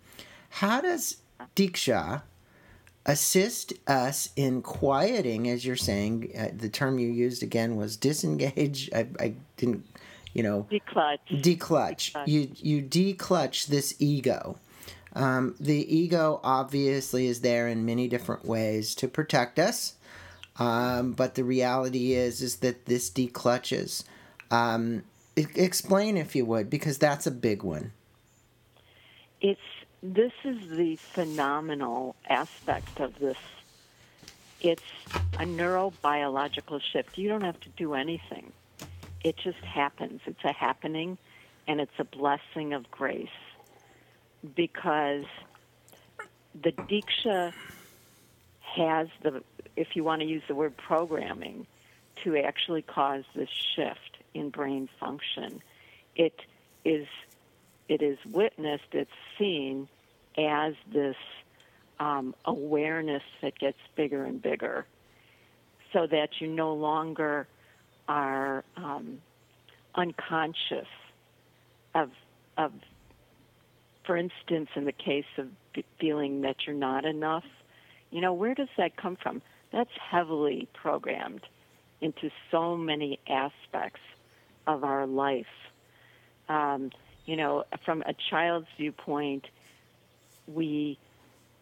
How 0.50 0.80
does 0.80 1.18
Diksha 1.54 2.22
assist 3.06 3.72
us 3.86 4.30
in 4.36 4.60
quieting, 4.60 5.48
as 5.48 5.64
you're 5.64 5.76
saying. 5.76 6.32
Uh, 6.38 6.48
the 6.54 6.68
term 6.68 6.98
you 6.98 7.08
used 7.08 7.42
again 7.42 7.76
was 7.76 7.96
disengage. 7.96 8.90
I, 8.94 9.06
I 9.18 9.34
didn't, 9.56 9.86
you 10.34 10.42
know, 10.42 10.66
declutch. 10.70 11.18
Declutch. 11.30 12.12
declutch. 12.12 12.26
You 12.26 12.50
you 12.56 12.82
declutch 12.82 13.66
this 13.68 13.94
ego. 13.98 14.58
Um, 15.14 15.54
the 15.58 15.96
ego 15.96 16.40
obviously 16.44 17.26
is 17.26 17.40
there 17.40 17.68
in 17.68 17.86
many 17.86 18.06
different 18.06 18.44
ways 18.44 18.94
to 18.96 19.08
protect 19.08 19.58
us, 19.58 19.94
um, 20.58 21.12
but 21.12 21.36
the 21.36 21.44
reality 21.44 22.12
is 22.12 22.42
is 22.42 22.56
that 22.56 22.84
this 22.84 23.08
declutches. 23.08 24.04
Um, 24.50 25.04
explain 25.36 26.16
if 26.16 26.36
you 26.36 26.44
would, 26.44 26.68
because 26.68 26.98
that's 26.98 27.26
a 27.26 27.30
big 27.30 27.62
one. 27.62 27.92
It's 29.40 29.60
this 30.14 30.32
is 30.44 30.58
the 30.70 30.98
phenomenal 31.14 32.16
aspect 32.28 33.00
of 33.00 33.14
this. 33.20 33.38
It's 34.60 34.82
a 35.38 35.44
neurobiological 35.44 36.80
shift. 36.92 37.18
You 37.18 37.28
don't 37.28 37.44
have 37.44 37.60
to 37.60 37.70
do 37.70 37.94
anything. 37.94 38.54
It 39.24 39.36
just 39.38 39.64
happens. 39.64 40.22
It's 40.26 40.44
a 40.44 40.52
happening, 40.52 41.18
and 41.68 41.80
it's 41.80 41.98
a 41.98 42.04
blessing 42.04 42.74
of 42.74 42.90
grace. 42.90 43.28
because 44.56 45.26
the 46.54 46.72
Diksha 46.90 47.54
has 48.60 49.08
the, 49.22 49.42
if 49.76 49.88
you 49.96 50.04
want 50.04 50.22
to 50.22 50.28
use 50.28 50.44
the 50.48 50.54
word 50.56 50.76
programming, 50.76 51.66
to 52.24 52.36
actually 52.38 52.82
cause 52.82 53.24
this 53.34 53.50
shift 53.76 54.18
in 54.34 54.50
brain 54.50 54.88
function. 55.00 55.62
It 56.16 56.34
is, 56.84 57.06
it 57.88 58.02
is 58.02 58.18
witnessed, 58.26 58.92
it's 58.92 59.10
seen 59.38 59.88
as 60.38 60.74
this 60.92 61.16
um, 61.98 62.34
awareness 62.44 63.22
that 63.42 63.58
gets 63.58 63.78
bigger 63.96 64.24
and 64.24 64.40
bigger, 64.40 64.86
so 65.92 66.06
that 66.06 66.28
you 66.40 66.48
no 66.48 66.74
longer 66.74 67.46
are 68.08 68.64
um, 68.76 69.18
unconscious 69.94 70.86
of 71.94 72.10
of 72.56 72.72
for 74.04 74.16
instance 74.16 74.68
in 74.76 74.84
the 74.84 74.92
case 74.92 75.24
of 75.38 75.48
feeling 75.98 76.42
that 76.42 76.56
you're 76.66 76.76
not 76.76 77.04
enough 77.04 77.44
you 78.10 78.20
know 78.20 78.32
where 78.32 78.54
does 78.54 78.68
that 78.76 78.96
come 78.96 79.16
from? 79.20 79.42
That's 79.72 79.90
heavily 80.10 80.68
programmed 80.72 81.42
into 82.00 82.30
so 82.50 82.76
many 82.76 83.18
aspects 83.28 84.00
of 84.66 84.84
our 84.84 85.06
life. 85.06 85.46
Um, 86.48 86.90
you 87.24 87.36
know 87.36 87.64
from 87.84 88.02
a 88.02 88.14
child's 88.30 88.68
viewpoint 88.76 89.46
we 90.46 90.98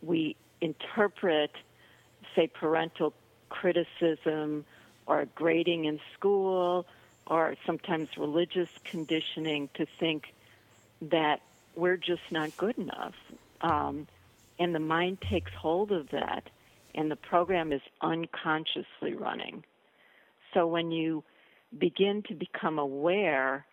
we 0.03 0.37
interpret 0.61 1.51
say 2.35 2.47
parental 2.47 3.13
criticism 3.49 4.65
or 5.07 5.27
grading 5.35 5.85
in 5.85 6.01
school 6.15 6.87
or 7.27 7.55
sometimes 7.65 8.09
religious 8.19 8.69
conditioning 8.85 9.69
to 9.75 9.87
think 9.99 10.35
that 11.01 11.41
we're 11.77 11.97
just 11.97 12.23
not 12.31 12.57
good 12.57 12.77
enough. 12.79 13.15
Um, 13.61 14.07
and 14.59 14.75
the 14.75 14.81
mind 14.81 15.19
takes 15.21 15.51
hold 15.53 15.91
of 15.91 16.11
that, 16.11 16.45
and 16.95 17.11
the 17.11 17.17
program 17.17 17.73
is 17.73 17.81
unconsciously 18.01 19.15
running. 19.15 19.65
So 20.53 20.67
when 20.67 20.93
you 20.93 21.25
begin 21.77 22.23
to 22.29 22.35
become 22.35 22.79
aware, 22.79 23.67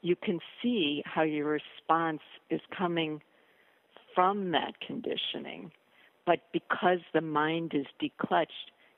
you 0.00 0.16
can 0.16 0.40
see 0.62 1.02
how 1.04 1.22
your 1.22 1.46
response 1.46 2.22
is 2.48 2.60
coming 2.76 3.20
from 4.14 4.52
that 4.52 4.80
conditioning. 4.86 5.72
But 6.26 6.40
because 6.52 7.00
the 7.12 7.20
mind 7.20 7.72
is 7.74 7.86
declutched, 8.00 8.46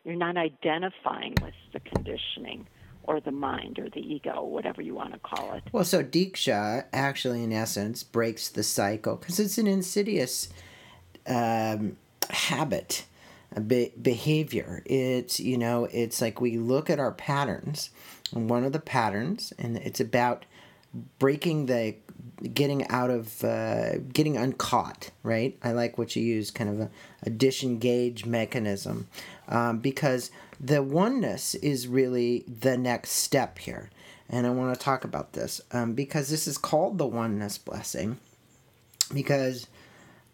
you're 0.05 0.15
not 0.15 0.37
identifying 0.37 1.35
with 1.43 1.55
the 1.73 1.81
conditioning 1.81 2.69
or 3.03 3.21
the 3.21 3.33
mind 3.33 3.79
or 3.79 3.89
the 3.91 4.01
ego, 4.01 4.43
whatever 4.45 4.83
you 4.83 4.95
want 4.95 5.13
to 5.13 5.19
call 5.19 5.55
it. 5.55 5.65
Well, 5.73 5.85
so 5.85 6.03
Diksha 6.03 6.85
actually, 6.93 7.43
in 7.43 7.53
essence, 7.53 8.03
breaks 8.03 8.49
the 8.49 8.63
cycle 8.63 9.17
because 9.17 9.41
it's 9.41 9.59
an 9.59 9.67
insidious 9.67 10.49
um, 11.27 11.97
habit, 12.31 13.07
be- 13.67 13.93
behavior. 14.01 14.83
It's, 14.87 15.41
you 15.41 15.59
know, 15.59 15.89
it's 15.93 16.21
like 16.21 16.41
we 16.41 16.59
look 16.59 16.91
at 16.91 16.99
our 16.99 17.13
patterns, 17.13 17.91
and 18.35 18.51
one 18.51 18.65
of 18.65 18.73
the 18.73 18.81
patterns, 18.81 19.53
and 19.59 19.77
it's 19.77 20.01
about 20.01 20.45
breaking 21.19 21.67
the 21.67 21.95
getting 22.55 22.87
out 22.89 23.11
of 23.11 23.45
uh, 23.45 23.99
getting 24.13 24.37
uncaught 24.37 25.11
right 25.23 25.57
i 25.63 25.73
like 25.73 25.99
what 25.99 26.17
you 26.17 26.23
use 26.23 26.51
kind 26.51 26.71
of 26.71 26.81
a, 26.81 26.91
a 27.23 27.31
disengage 27.31 28.27
mechanism 28.27 29.07
um, 29.49 29.79
because 29.79 30.31
the 30.61 30.83
oneness 30.83 31.55
is 31.57 31.87
really 31.87 32.45
the 32.49 32.77
next 32.77 33.11
step 33.13 33.59
here. 33.59 33.91
And 34.29 34.47
I 34.47 34.51
want 34.51 34.75
to 34.75 34.81
talk 34.81 35.05
about 35.05 35.35
this 35.35 35.61
um, 35.73 35.93
because 35.93 36.29
this 36.29 36.47
is 36.47 36.59
called 36.59 36.99
the 36.99 37.07
oneness 37.07 37.59
blessing. 37.59 38.19
Because 39.15 39.69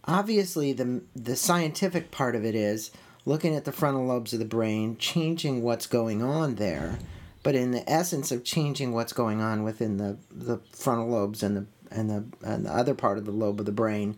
obviously, 0.05 0.73
the, 0.73 1.03
the 1.15 1.37
scientific 1.37 2.11
part 2.11 2.35
of 2.35 2.45
it 2.45 2.55
is 2.55 2.91
looking 3.27 3.55
at 3.55 3.65
the 3.65 3.73
frontal 3.73 4.07
lobes 4.07 4.33
of 4.33 4.39
the 4.39 4.45
brain, 4.45 4.97
changing 4.97 5.63
what's 5.63 5.87
going 5.87 6.23
on 6.23 6.55
there. 6.55 6.99
But 7.43 7.55
in 7.55 7.73
the 7.73 7.89
essence 7.91 8.33
of 8.33 8.45
changing 8.45 8.93
what's 8.93 9.13
going 9.13 9.43
on 9.43 9.65
within 9.65 9.99
the, 9.99 10.17
the 10.31 10.59
frontal 10.71 11.09
lobes 11.09 11.43
and 11.43 11.57
the, 11.57 11.67
and, 11.95 12.11
the, 12.11 12.25
and 12.47 12.67
the 12.67 12.75
other 12.75 12.95
part 12.95 13.19
of 13.19 13.25
the 13.25 13.31
lobe 13.33 13.61
of 13.61 13.67
the 13.67 13.73
brain, 13.73 14.17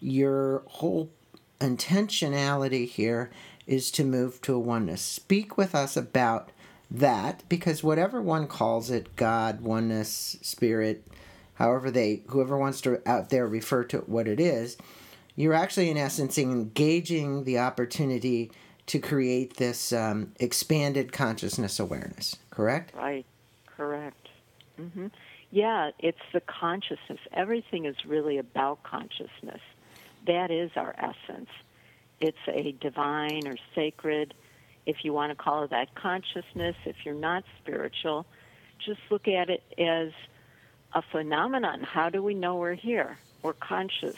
your 0.00 0.62
whole 0.66 1.10
intentionality 1.60 2.88
here 2.88 3.30
is 3.66 3.90
to 3.92 4.04
move 4.04 4.40
to 4.42 4.54
a 4.54 4.58
oneness. 4.58 5.00
Speak 5.00 5.56
with 5.56 5.74
us 5.74 5.96
about 5.96 6.50
that 6.90 7.42
because 7.48 7.82
whatever 7.82 8.20
one 8.20 8.46
calls 8.46 8.90
it 8.90 9.16
God, 9.16 9.60
oneness, 9.60 10.36
spirit, 10.42 11.06
however 11.54 11.90
they, 11.90 12.22
whoever 12.28 12.58
wants 12.58 12.80
to 12.82 13.00
out 13.08 13.30
there 13.30 13.46
refer 13.46 13.84
to 13.84 13.98
what 13.98 14.28
it 14.28 14.40
is, 14.40 14.76
you're 15.36 15.54
actually 15.54 15.90
in 15.90 15.96
essence 15.96 16.36
engaging 16.36 17.44
the 17.44 17.58
opportunity 17.58 18.50
to 18.86 18.98
create 18.98 19.56
this 19.56 19.92
um, 19.92 20.32
expanded 20.40 21.12
consciousness 21.12 21.78
awareness, 21.78 22.36
correct? 22.50 22.94
Right, 22.94 23.24
correct. 23.66 24.28
Mm-hmm. 24.78 25.06
Yeah, 25.52 25.90
it's 26.00 26.18
the 26.32 26.40
consciousness. 26.40 27.20
Everything 27.32 27.84
is 27.84 27.94
really 28.04 28.38
about 28.38 28.82
consciousness. 28.82 29.60
That 30.26 30.50
is 30.50 30.72
our 30.76 30.94
essence 30.98 31.50
it's 32.22 32.38
a 32.46 32.72
divine 32.80 33.48
or 33.48 33.56
sacred, 33.74 34.32
if 34.86 35.04
you 35.04 35.12
want 35.12 35.30
to 35.30 35.36
call 35.36 35.64
it 35.64 35.70
that, 35.70 35.92
consciousness. 35.96 36.76
If 36.84 37.04
you're 37.04 37.14
not 37.16 37.42
spiritual, 37.60 38.26
just 38.78 39.00
look 39.10 39.26
at 39.26 39.50
it 39.50 39.62
as 39.76 40.12
a 40.92 41.02
phenomenon. 41.02 41.82
How 41.82 42.10
do 42.10 42.22
we 42.22 42.34
know 42.34 42.56
we're 42.56 42.74
here? 42.74 43.18
We're 43.42 43.54
conscious. 43.54 44.14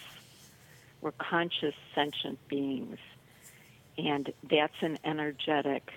We're 1.00 1.12
conscious, 1.12 1.74
sentient 1.94 2.46
beings. 2.46 2.98
And 3.96 4.30
that's 4.50 4.74
an 4.82 4.98
energetic 5.02 5.90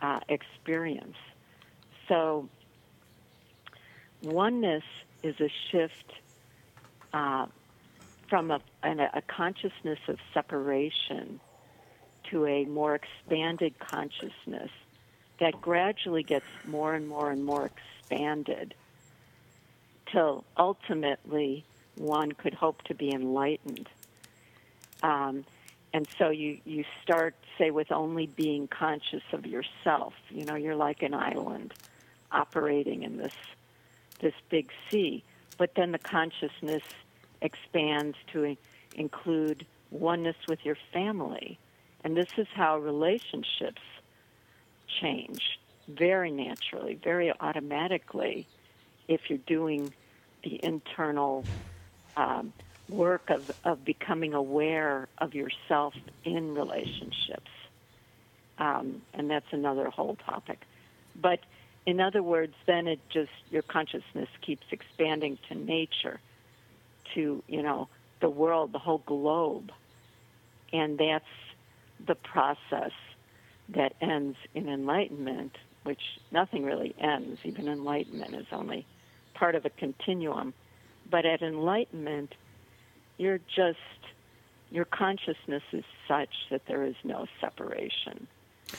uh, 0.00 0.20
experience. 0.30 1.16
So, 2.08 2.48
oneness 4.26 4.84
is 5.22 5.40
a 5.40 5.50
shift 5.70 6.12
uh, 7.12 7.46
from 8.28 8.50
a, 8.50 8.60
a 8.82 9.22
consciousness 9.26 9.98
of 10.08 10.18
separation 10.34 11.40
to 12.30 12.46
a 12.46 12.64
more 12.64 12.94
expanded 12.94 13.78
consciousness 13.78 14.70
that 15.38 15.60
gradually 15.60 16.22
gets 16.22 16.46
more 16.66 16.94
and 16.94 17.08
more 17.08 17.30
and 17.30 17.44
more 17.44 17.70
expanded 17.70 18.74
till 20.10 20.44
ultimately 20.56 21.64
one 21.96 22.32
could 22.32 22.54
hope 22.54 22.82
to 22.82 22.94
be 22.94 23.12
enlightened. 23.12 23.88
Um, 25.02 25.44
and 25.92 26.06
so 26.18 26.30
you, 26.30 26.58
you 26.64 26.84
start, 27.02 27.34
say, 27.58 27.70
with 27.70 27.92
only 27.92 28.26
being 28.26 28.68
conscious 28.68 29.22
of 29.32 29.46
yourself. 29.46 30.14
You 30.30 30.44
know, 30.44 30.54
you're 30.54 30.76
like 30.76 31.02
an 31.02 31.14
island 31.14 31.72
operating 32.30 33.02
in 33.02 33.16
this 33.16 33.34
this 34.20 34.34
big 34.48 34.70
sea. 34.90 35.22
But 35.58 35.74
then 35.74 35.92
the 35.92 35.98
consciousness 35.98 36.82
expands 37.40 38.16
to 38.32 38.56
include 38.94 39.66
oneness 39.90 40.36
with 40.48 40.64
your 40.64 40.76
family. 40.92 41.58
And 42.04 42.16
this 42.16 42.28
is 42.36 42.46
how 42.54 42.78
relationships 42.78 43.82
change 45.00 45.58
very 45.88 46.30
naturally, 46.30 46.94
very 46.94 47.32
automatically, 47.40 48.46
if 49.08 49.28
you're 49.28 49.38
doing 49.38 49.92
the 50.42 50.62
internal 50.64 51.44
um, 52.16 52.52
work 52.88 53.30
of, 53.30 53.50
of 53.64 53.84
becoming 53.84 54.34
aware 54.34 55.08
of 55.18 55.34
yourself 55.34 55.94
in 56.24 56.54
relationships. 56.54 57.50
Um, 58.58 59.02
and 59.14 59.30
that's 59.30 59.52
another 59.52 59.90
whole 59.90 60.16
topic. 60.24 60.60
But 61.14 61.40
in 61.86 62.00
other 62.00 62.22
words, 62.22 62.54
then 62.66 62.88
it 62.88 62.98
just, 63.08 63.30
your 63.50 63.62
consciousness 63.62 64.28
keeps 64.42 64.66
expanding 64.72 65.38
to 65.48 65.54
nature 65.54 66.20
to, 67.14 67.42
you 67.46 67.62
know, 67.62 67.88
the 68.20 68.28
world, 68.28 68.72
the 68.72 68.78
whole 68.78 69.02
globe. 69.06 69.70
And 70.72 70.98
that's 70.98 71.24
the 72.04 72.16
process 72.16 72.90
that 73.68 73.94
ends 74.00 74.36
in 74.54 74.68
enlightenment, 74.68 75.56
which 75.84 76.00
nothing 76.32 76.64
really 76.64 76.94
ends. 76.98 77.40
Even 77.44 77.68
enlightenment 77.68 78.34
is 78.34 78.46
only 78.50 78.84
part 79.34 79.54
of 79.54 79.64
a 79.64 79.70
continuum. 79.70 80.52
But 81.08 81.24
at 81.24 81.40
enlightenment, 81.40 82.34
you're 83.16 83.40
just, 83.54 83.78
your 84.70 84.84
consciousness 84.84 85.62
is 85.72 85.84
such 86.08 86.34
that 86.50 86.62
there 86.66 86.82
is 86.82 86.96
no 87.04 87.26
separation. 87.40 88.26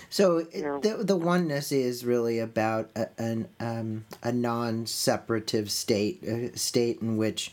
So 0.09 0.41
the, 0.41 0.99
the 1.01 1.15
oneness 1.15 1.71
is 1.71 2.05
really 2.05 2.39
about 2.39 2.89
a, 2.95 3.07
an, 3.17 3.47
um, 3.59 4.05
a 4.21 4.31
non-separative 4.31 5.71
state, 5.71 6.23
a 6.23 6.57
state 6.57 7.01
in 7.01 7.17
which 7.17 7.51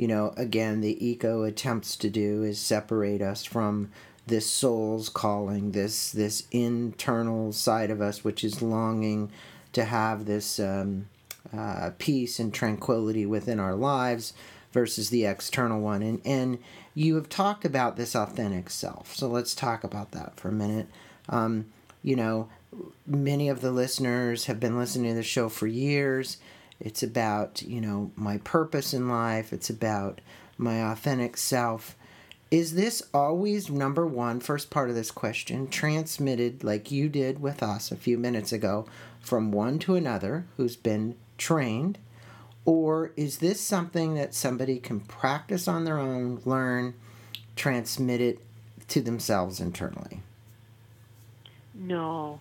you 0.00 0.08
know, 0.08 0.32
again, 0.38 0.80
the 0.80 1.06
ego 1.06 1.42
attempts 1.42 1.94
to 1.96 2.08
do 2.08 2.42
is 2.42 2.58
separate 2.58 3.20
us 3.20 3.44
from 3.44 3.90
this 4.26 4.50
soul's 4.50 5.10
calling, 5.10 5.72
this 5.72 6.10
this 6.10 6.48
internal 6.50 7.52
side 7.52 7.90
of 7.90 8.00
us, 8.00 8.24
which 8.24 8.42
is 8.42 8.62
longing 8.62 9.30
to 9.74 9.84
have 9.84 10.24
this 10.24 10.58
um, 10.58 11.06
uh, 11.54 11.90
peace 11.98 12.38
and 12.38 12.54
tranquility 12.54 13.26
within 13.26 13.60
our 13.60 13.74
lives, 13.74 14.32
versus 14.72 15.10
the 15.10 15.26
external 15.26 15.82
one. 15.82 16.00
And, 16.00 16.22
and 16.24 16.58
you 16.94 17.16
have 17.16 17.28
talked 17.28 17.66
about 17.66 17.98
this 17.98 18.16
authentic 18.16 18.70
self. 18.70 19.14
So 19.14 19.28
let's 19.28 19.54
talk 19.54 19.84
about 19.84 20.12
that 20.12 20.40
for 20.40 20.48
a 20.48 20.52
minute. 20.52 20.88
Um, 21.28 21.66
you 22.02 22.16
know, 22.16 22.48
many 23.06 23.48
of 23.48 23.60
the 23.60 23.70
listeners 23.70 24.46
have 24.46 24.60
been 24.60 24.78
listening 24.78 25.10
to 25.10 25.16
the 25.16 25.22
show 25.22 25.48
for 25.48 25.66
years. 25.66 26.38
It's 26.78 27.02
about, 27.02 27.62
you 27.62 27.80
know, 27.80 28.10
my 28.16 28.38
purpose 28.38 28.94
in 28.94 29.08
life, 29.08 29.52
it's 29.52 29.70
about 29.70 30.20
my 30.56 30.90
authentic 30.90 31.36
self. 31.36 31.96
Is 32.50 32.74
this 32.74 33.02
always 33.14 33.70
number 33.70 34.06
one, 34.06 34.40
first 34.40 34.70
part 34.70 34.88
of 34.88 34.96
this 34.96 35.12
question, 35.12 35.68
transmitted 35.68 36.64
like 36.64 36.90
you 36.90 37.08
did 37.08 37.40
with 37.40 37.62
us 37.62 37.92
a 37.92 37.96
few 37.96 38.18
minutes 38.18 38.52
ago 38.52 38.86
from 39.20 39.52
one 39.52 39.78
to 39.80 39.94
another 39.94 40.46
who's 40.56 40.74
been 40.74 41.14
trained? 41.38 41.98
Or 42.64 43.12
is 43.16 43.38
this 43.38 43.60
something 43.60 44.14
that 44.14 44.34
somebody 44.34 44.78
can 44.78 45.00
practice 45.00 45.68
on 45.68 45.84
their 45.84 45.98
own, 45.98 46.40
learn, 46.44 46.94
transmit 47.56 48.20
it 48.20 48.40
to 48.88 49.00
themselves 49.00 49.60
internally? 49.60 50.20
No, 51.80 52.40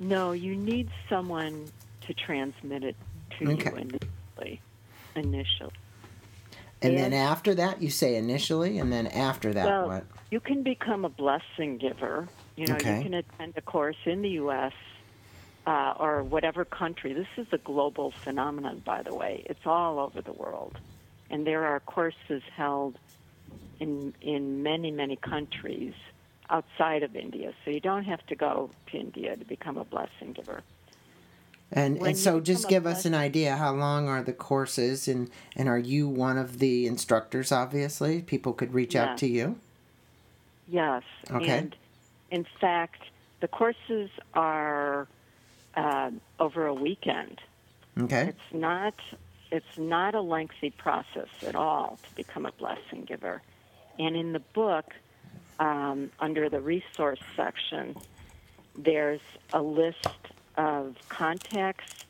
no, 0.00 0.32
you 0.32 0.56
need 0.56 0.88
someone 1.08 1.70
to 2.06 2.14
transmit 2.14 2.82
it 2.82 2.96
to 3.38 3.52
Okay. 3.52 3.70
you 3.70 3.76
initially. 3.76 4.60
Initially. 5.14 5.70
And 6.82 6.98
then 6.98 7.12
after 7.12 7.54
that, 7.54 7.80
you 7.80 7.90
say 7.90 8.16
initially, 8.16 8.78
and 8.78 8.92
then 8.92 9.06
after 9.06 9.54
that, 9.54 9.64
well, 9.66 9.86
what? 9.86 10.04
you 10.32 10.40
can 10.40 10.64
become 10.64 11.04
a 11.04 11.08
blessing 11.08 11.78
giver. 11.78 12.28
You 12.56 12.66
know, 12.66 12.74
Okay. 12.74 12.96
you 12.96 13.02
can 13.02 13.14
attend 13.14 13.54
a 13.56 13.62
course 13.62 13.96
in 14.04 14.22
the 14.22 14.30
U.S. 14.30 14.72
Uh, 15.64 15.94
or 16.00 16.24
whatever 16.24 16.64
country. 16.64 17.12
This 17.12 17.28
is 17.36 17.46
a 17.52 17.58
global 17.58 18.12
phenomenon, 18.24 18.82
by 18.84 19.02
the 19.02 19.14
way. 19.14 19.44
It's 19.48 19.64
all 19.64 20.00
over 20.00 20.20
the 20.20 20.32
world, 20.32 20.76
and 21.30 21.46
there 21.46 21.64
are 21.66 21.78
courses 21.78 22.42
held 22.56 22.98
in 23.78 24.12
in 24.20 24.64
many 24.64 24.90
many 24.90 25.16
countries 25.16 25.94
outside 26.52 27.02
of 27.02 27.16
India. 27.16 27.52
So 27.64 27.70
you 27.70 27.80
don't 27.80 28.04
have 28.04 28.24
to 28.26 28.36
go 28.36 28.70
to 28.90 28.96
India 28.96 29.36
to 29.36 29.44
become 29.44 29.78
a 29.78 29.84
blessing 29.84 30.32
giver. 30.32 30.62
And 31.72 31.98
when 31.98 32.10
and 32.10 32.18
so 32.18 32.38
just 32.38 32.68
give 32.68 32.86
us 32.86 33.06
an 33.06 33.14
idea. 33.14 33.56
How 33.56 33.72
long 33.72 34.06
are 34.06 34.22
the 34.22 34.34
courses, 34.34 35.08
and 35.08 35.30
and 35.56 35.70
are 35.70 35.78
you 35.78 36.06
one 36.06 36.36
of 36.36 36.58
the 36.58 36.86
instructors? 36.86 37.50
Obviously, 37.50 38.20
people 38.20 38.52
could 38.52 38.74
reach 38.74 38.94
out 38.94 39.16
to 39.18 39.26
you. 39.26 39.56
Yes. 40.68 41.02
Okay. 41.30 41.58
And 41.58 41.76
in 42.30 42.46
fact, 42.60 43.02
the 43.40 43.48
courses 43.48 44.10
are 44.34 45.08
uh, 45.74 46.10
over 46.38 46.66
a 46.66 46.74
weekend. 46.74 47.40
Okay. 47.98 48.28
It's 48.28 48.52
not 48.52 48.94
it's 49.50 49.78
not 49.78 50.14
a 50.14 50.20
lengthy 50.20 50.70
process 50.70 51.28
at 51.46 51.54
all 51.54 51.98
to 52.02 52.14
become 52.16 52.44
a 52.44 52.52
blessing 52.52 53.04
giver. 53.06 53.40
And 53.98 54.14
in 54.16 54.32
the 54.32 54.40
book, 54.40 54.92
um, 55.58 56.10
under 56.18 56.48
the 56.48 56.60
resource 56.60 57.20
section, 57.36 57.94
there's 58.76 59.20
a 59.52 59.60
list 59.62 60.08
of 60.56 60.96
contacts 61.08 62.04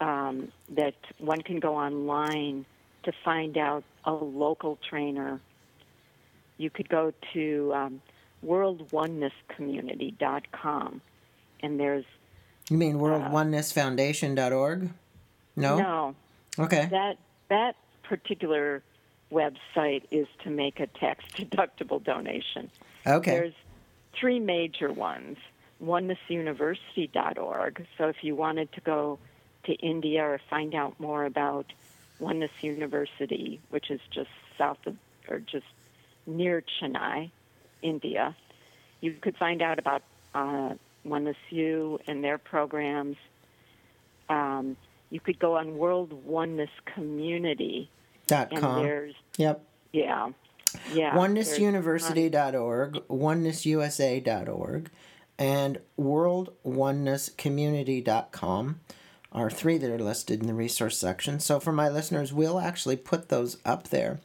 um, 0.00 0.50
that 0.70 0.94
one 1.18 1.42
can 1.42 1.60
go 1.60 1.76
online 1.76 2.64
to 3.04 3.12
find 3.24 3.56
out 3.56 3.84
a 4.04 4.12
local 4.12 4.76
trainer. 4.88 5.40
You 6.58 6.70
could 6.70 6.88
go 6.88 7.12
to 7.32 7.72
um, 7.74 8.00
worldonenesscommunity.com, 8.44 11.00
and 11.62 11.80
there's 11.80 12.04
You 12.70 12.78
mean 12.78 12.96
WorldOnenessFoundation.org? 12.96 14.90
No. 15.54 15.76
no 15.76 16.14
Okay. 16.58 16.88
that 16.90 17.18
that 17.48 17.76
particular 18.02 18.82
website 19.32 20.04
is 20.10 20.26
to 20.44 20.50
make 20.50 20.80
a 20.80 20.86
tax 20.86 21.24
deductible 21.34 22.02
donation. 22.02 22.70
Okay. 23.06 23.30
There's 23.30 23.54
three 24.12 24.40
major 24.40 24.92
ones. 24.92 25.38
OneNessUniversity.org. 25.82 27.86
So 27.98 28.08
if 28.08 28.22
you 28.22 28.36
wanted 28.36 28.72
to 28.72 28.80
go 28.80 29.18
to 29.64 29.72
India 29.74 30.24
or 30.24 30.40
find 30.48 30.74
out 30.74 30.98
more 31.00 31.24
about 31.24 31.66
Oneness 32.20 32.52
University, 32.60 33.60
which 33.70 33.90
is 33.90 34.00
just 34.10 34.30
south 34.56 34.78
of 34.86 34.96
or 35.28 35.40
just 35.40 35.66
near 36.26 36.62
Chennai, 36.62 37.30
India, 37.80 38.36
you 39.00 39.14
could 39.14 39.36
find 39.36 39.62
out 39.62 39.78
about 39.78 40.02
uh, 40.34 40.74
Oneness 41.04 41.36
U 41.50 41.98
and 42.06 42.22
their 42.22 42.38
programs. 42.38 43.16
Um, 44.28 44.76
you 45.10 45.20
could 45.20 45.38
go 45.38 45.56
on 45.56 45.76
World 45.76 46.12
Oneness 46.24 46.70
Community, 46.94 47.90
Dot 48.32 48.56
com. 48.56 49.12
Yep. 49.36 49.62
yeah, 49.92 50.30
yeah. 50.90 51.14
OneNessUniversity.org, 51.14 53.06
OneNessUSA.org, 53.08 54.90
and 55.38 55.78
WorldOnenessCommunity.com 56.00 58.80
are 59.32 59.50
three 59.50 59.76
that 59.76 59.90
are 59.90 59.98
listed 59.98 60.40
in 60.40 60.46
the 60.46 60.54
resource 60.54 60.96
section. 60.96 61.40
So 61.40 61.60
for 61.60 61.72
my 61.72 61.90
listeners, 61.90 62.32
we'll 62.32 62.58
actually 62.58 62.96
put 62.96 63.28
those 63.28 63.58
up 63.66 63.88
there 63.88 64.18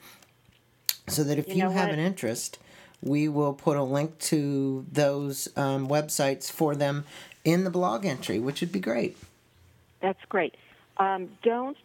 so 1.08 1.26
that 1.26 1.38
if 1.38 1.50
You 1.50 1.56
you, 1.56 1.63
know 1.63 1.72
have 1.72 1.89
an 1.89 2.00
interest, 2.00 2.60
we 3.02 3.28
will 3.28 3.54
put 3.54 3.76
a 3.76 3.84
link 3.84 4.17
to 4.20 4.86
those 4.89 5.50
um, 5.58 5.89
websites 5.89 6.50
for 6.50 6.78
them 6.78 7.04
in 7.43 7.65
the 7.65 7.70
blog 7.70 8.06
entry, 8.06 8.39
which 8.39 8.62
would 8.62 8.72
be 8.72 8.80
great. 8.80 9.17
That's 10.02 10.24
great. 10.30 10.56
Um, 10.96 11.28
don't 11.43 11.76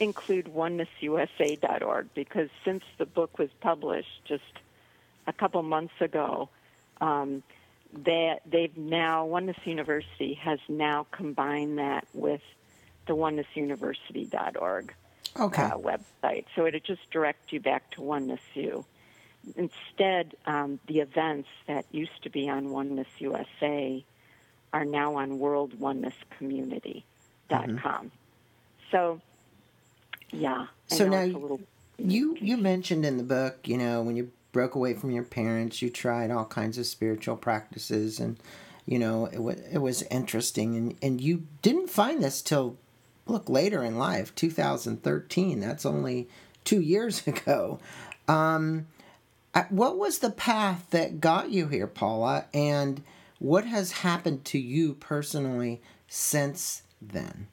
include 0.00 0.46
onenessusa.org 0.46 2.08
because 2.14 2.48
since 2.64 2.82
the 2.98 3.06
book 3.06 3.38
was 3.38 3.50
published 3.60 4.24
just 4.26 4.42
a 5.26 5.32
couple 5.32 5.62
months 5.62 5.94
ago, 6.00 6.48
um, 7.00 7.42
they, 7.92 8.38
they've 8.46 8.76
now, 8.76 9.26
Oneness 9.26 9.56
University 9.64 10.34
has 10.34 10.60
now 10.68 11.06
combined 11.10 11.78
that 11.78 12.06
with 12.14 12.42
the 13.06 13.14
onenessuniversity.org 13.14 14.94
Okay. 15.38 15.62
uh, 15.62 15.76
website. 15.76 16.46
So 16.56 16.66
it'll 16.66 16.80
just 16.80 17.08
direct 17.10 17.52
you 17.52 17.60
back 17.60 17.88
to 17.92 18.02
Oneness 18.02 18.40
U. 18.54 18.84
Instead, 19.56 20.34
um, 20.46 20.80
the 20.86 21.00
events 21.00 21.48
that 21.66 21.84
used 21.92 22.22
to 22.22 22.30
be 22.30 22.48
on 22.48 22.70
Oneness 22.70 23.08
USA 23.18 24.02
are 24.72 24.84
now 24.84 25.16
on 25.16 25.38
worldonenesscommunity.com. 25.38 28.12
So, 28.90 29.20
yeah. 30.32 30.66
So 30.88 31.08
now 31.08 31.22
you- 31.22 31.38
little, 31.38 31.60
You 31.98 32.36
you 32.40 32.56
mentioned 32.56 33.04
in 33.04 33.16
the 33.18 33.22
book, 33.24 33.68
you 33.68 33.76
know, 33.78 34.02
when 34.02 34.16
you 34.16 34.30
broke 34.52 34.74
away 34.74 34.94
from 34.94 35.10
your 35.10 35.22
parents, 35.24 35.82
you 35.82 35.90
tried 35.90 36.30
all 36.30 36.46
kinds 36.46 36.78
of 36.78 36.86
spiritual 36.86 37.36
practices, 37.36 38.18
and 38.20 38.36
you 38.86 38.98
know, 38.98 39.26
it 39.26 39.42
was 39.42 39.56
it 39.72 39.78
was 39.78 40.02
interesting, 40.04 40.76
and 40.76 40.96
and 41.02 41.20
you 41.20 41.46
didn't 41.62 41.90
find 41.90 42.22
this 42.22 42.42
till 42.42 42.76
look 43.26 43.48
later 43.48 43.84
in 43.84 43.98
life, 43.98 44.34
2013. 44.34 45.60
That's 45.60 45.86
only 45.86 46.28
two 46.64 46.80
years 46.80 47.26
ago. 47.26 47.78
Um, 48.28 48.86
what 49.68 49.98
was 49.98 50.18
the 50.20 50.30
path 50.30 50.86
that 50.90 51.20
got 51.20 51.50
you 51.50 51.68
here, 51.68 51.86
Paula, 51.86 52.46
and 52.54 53.02
what 53.38 53.64
has 53.66 53.92
happened 53.92 54.44
to 54.46 54.58
you 54.58 54.94
personally 54.94 55.80
since 56.08 56.82
then? 57.02 57.48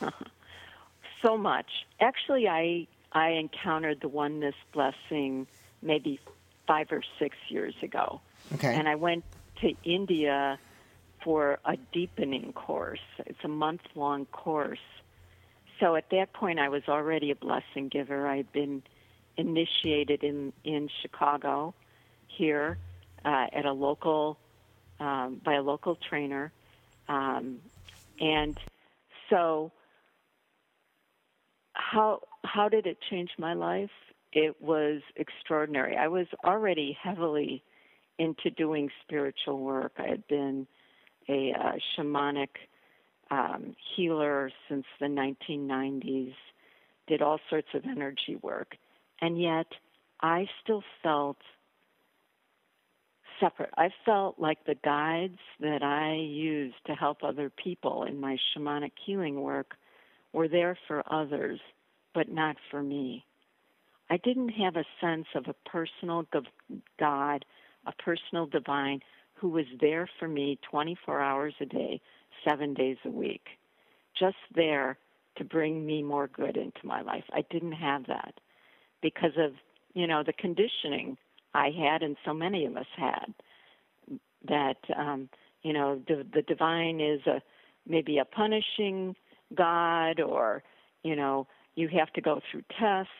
so 1.22 1.36
much. 1.36 1.66
Actually, 2.00 2.48
I 2.48 2.86
I 3.12 3.30
encountered 3.30 4.00
the 4.00 4.08
oneness 4.08 4.54
blessing 4.72 5.46
maybe 5.82 6.20
five 6.66 6.88
or 6.92 7.02
six 7.18 7.36
years 7.48 7.74
ago, 7.82 8.20
Okay. 8.54 8.74
and 8.74 8.88
I 8.88 8.96
went 8.96 9.24
to 9.62 9.74
India 9.84 10.58
for 11.24 11.58
a 11.64 11.76
deepening 11.92 12.52
course. 12.52 13.00
It's 13.26 13.42
a 13.44 13.48
month 13.48 13.80
long 13.94 14.26
course. 14.26 14.78
So 15.80 15.94
at 15.96 16.10
that 16.10 16.32
point, 16.32 16.58
I 16.58 16.68
was 16.68 16.82
already 16.88 17.30
a 17.30 17.36
blessing 17.36 17.88
giver. 17.88 18.26
I'd 18.26 18.52
been 18.52 18.82
initiated 19.36 20.24
in 20.24 20.52
in 20.64 20.88
Chicago, 21.02 21.74
here 22.26 22.78
uh, 23.24 23.46
at 23.52 23.64
a 23.64 23.72
local 23.72 24.38
um, 25.00 25.40
by 25.44 25.54
a 25.54 25.62
local 25.62 25.96
trainer, 25.96 26.52
um, 27.08 27.60
and 28.20 28.58
so 29.30 29.70
how 31.90 32.20
how 32.44 32.68
did 32.68 32.86
it 32.86 32.98
change 33.10 33.30
my 33.38 33.54
life? 33.54 33.90
It 34.32 34.60
was 34.60 35.00
extraordinary. 35.16 35.96
I 35.96 36.08
was 36.08 36.26
already 36.44 36.96
heavily 37.02 37.62
into 38.18 38.50
doing 38.50 38.90
spiritual 39.02 39.60
work. 39.60 39.92
I 39.98 40.08
had 40.08 40.26
been 40.28 40.66
a 41.28 41.52
uh, 41.58 41.72
shamanic 41.96 42.48
um, 43.30 43.74
healer 43.94 44.50
since 44.68 44.84
the 45.00 45.06
1990s, 45.06 46.34
did 47.06 47.22
all 47.22 47.38
sorts 47.48 47.68
of 47.74 47.84
energy 47.84 48.38
work, 48.42 48.76
and 49.20 49.40
yet 49.40 49.66
I 50.20 50.46
still 50.62 50.82
felt 51.02 51.38
separate. 53.40 53.70
I 53.76 53.90
felt 54.04 54.38
like 54.38 54.64
the 54.66 54.76
guides 54.84 55.38
that 55.60 55.82
I 55.82 56.16
used 56.16 56.84
to 56.86 56.92
help 56.92 57.18
other 57.22 57.50
people 57.50 58.04
in 58.04 58.20
my 58.20 58.36
shamanic 58.52 58.92
healing 59.06 59.40
work 59.40 59.74
were 60.32 60.48
there 60.48 60.76
for 60.86 61.02
others, 61.10 61.60
but 62.18 62.28
not 62.28 62.56
for 62.68 62.82
me. 62.82 63.24
I 64.10 64.16
didn't 64.16 64.48
have 64.48 64.74
a 64.74 64.84
sense 65.00 65.26
of 65.36 65.44
a 65.46 65.68
personal 65.68 66.26
God, 66.98 67.44
a 67.86 67.92
personal 67.92 68.44
divine 68.44 69.02
who 69.34 69.50
was 69.50 69.66
there 69.80 70.10
for 70.18 70.26
me 70.26 70.58
24 70.68 71.20
hours 71.20 71.54
a 71.60 71.64
day, 71.64 72.00
seven 72.44 72.74
days 72.74 72.96
a 73.04 73.08
week, 73.08 73.46
just 74.18 74.34
there 74.52 74.98
to 75.36 75.44
bring 75.44 75.86
me 75.86 76.02
more 76.02 76.26
good 76.26 76.56
into 76.56 76.80
my 76.82 77.02
life. 77.02 77.22
I 77.32 77.44
didn't 77.52 77.74
have 77.74 78.08
that 78.08 78.34
because 79.00 79.36
of, 79.38 79.52
you 79.94 80.08
know, 80.08 80.24
the 80.24 80.32
conditioning 80.32 81.16
I 81.54 81.70
had 81.70 82.02
and 82.02 82.16
so 82.24 82.34
many 82.34 82.66
of 82.66 82.76
us 82.76 82.86
had 82.96 83.32
that, 84.48 84.78
um, 84.98 85.28
you 85.62 85.72
know, 85.72 86.02
the, 86.08 86.26
the 86.34 86.42
divine 86.42 87.00
is 87.00 87.20
a 87.28 87.40
maybe 87.86 88.18
a 88.18 88.24
punishing 88.24 89.14
God 89.54 90.18
or, 90.18 90.64
you 91.04 91.14
know, 91.14 91.46
you 91.78 91.88
have 91.88 92.12
to 92.14 92.20
go 92.20 92.40
through 92.50 92.62
tests 92.78 93.10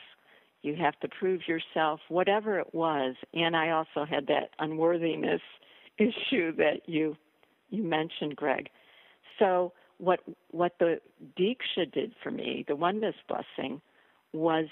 you 0.63 0.75
have 0.77 0.99
to 1.01 1.09
prove 1.09 1.43
yourself, 1.47 2.01
whatever 2.09 2.59
it 2.59 2.75
was. 2.75 3.15
And 3.33 3.57
I 3.57 3.71
also 3.71 4.05
had 4.05 4.27
that 4.27 4.51
unworthiness 4.59 5.41
issue 5.99 6.55
that 6.57 6.81
you 6.87 7.17
you 7.71 7.83
mentioned, 7.83 8.35
Greg. 8.37 8.71
So 9.39 9.73
what 9.99 10.21
what 10.51 10.73
the 10.79 11.01
Diksha 11.39 11.93
did 11.93 12.13
for 12.23 12.31
me, 12.31 12.65
the 12.67 12.77
oneness 12.77 13.15
blessing, 13.29 13.81
was 14.33 14.67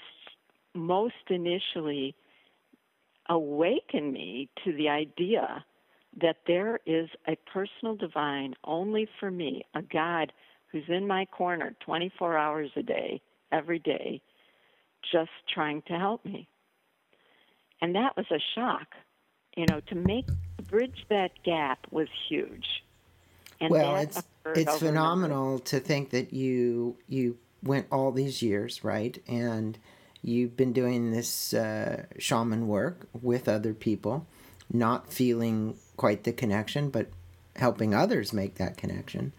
most 0.73 1.15
initially 1.29 2.15
awaken 3.29 4.11
me 4.11 4.49
to 4.63 4.73
the 4.73 4.89
idea 4.89 5.63
that 6.21 6.37
there 6.47 6.79
is 6.85 7.09
a 7.27 7.37
personal 7.51 7.95
divine 7.95 8.55
only 8.63 9.07
for 9.19 9.29
me, 9.29 9.63
a 9.75 9.81
God 9.81 10.31
who's 10.71 10.85
in 10.87 11.05
my 11.07 11.25
corner 11.25 11.75
24 11.85 12.37
hours 12.37 12.71
a 12.75 12.83
day, 12.83 13.21
every 13.51 13.79
day, 13.79 14.21
just 15.11 15.31
trying 15.53 15.81
to 15.83 15.93
help 15.93 16.25
me. 16.25 16.47
And 17.81 17.95
that 17.95 18.15
was 18.17 18.25
a 18.31 18.39
shock. 18.55 18.87
You 19.55 19.65
know, 19.69 19.79
to 19.87 19.95
make 19.95 20.27
bridge 20.69 21.05
that 21.09 21.31
gap 21.43 21.79
was 21.91 22.07
huge. 22.29 22.83
And 23.59 23.71
well, 23.71 23.95
it's 23.95 24.21
it's 24.55 24.77
phenomenal 24.77 25.59
to 25.59 25.79
think 25.79 26.11
that 26.11 26.31
you 26.31 26.97
you 27.07 27.37
went 27.63 27.87
all 27.91 28.11
these 28.11 28.41
years, 28.41 28.83
right? 28.83 29.17
And 29.27 29.77
you've 30.21 30.55
been 30.55 30.73
doing 30.73 31.11
this 31.11 31.53
uh, 31.53 32.05
shaman 32.19 32.67
work 32.67 33.07
with 33.19 33.47
other 33.47 33.73
people, 33.73 34.27
not 34.71 35.11
feeling 35.11 35.75
quite 35.95 36.23
the 36.23 36.33
connection, 36.33 36.89
but 36.89 37.07
helping 37.55 37.95
others 37.95 38.31
make 38.31 38.55
that 38.55 38.77
connection. 38.77 39.33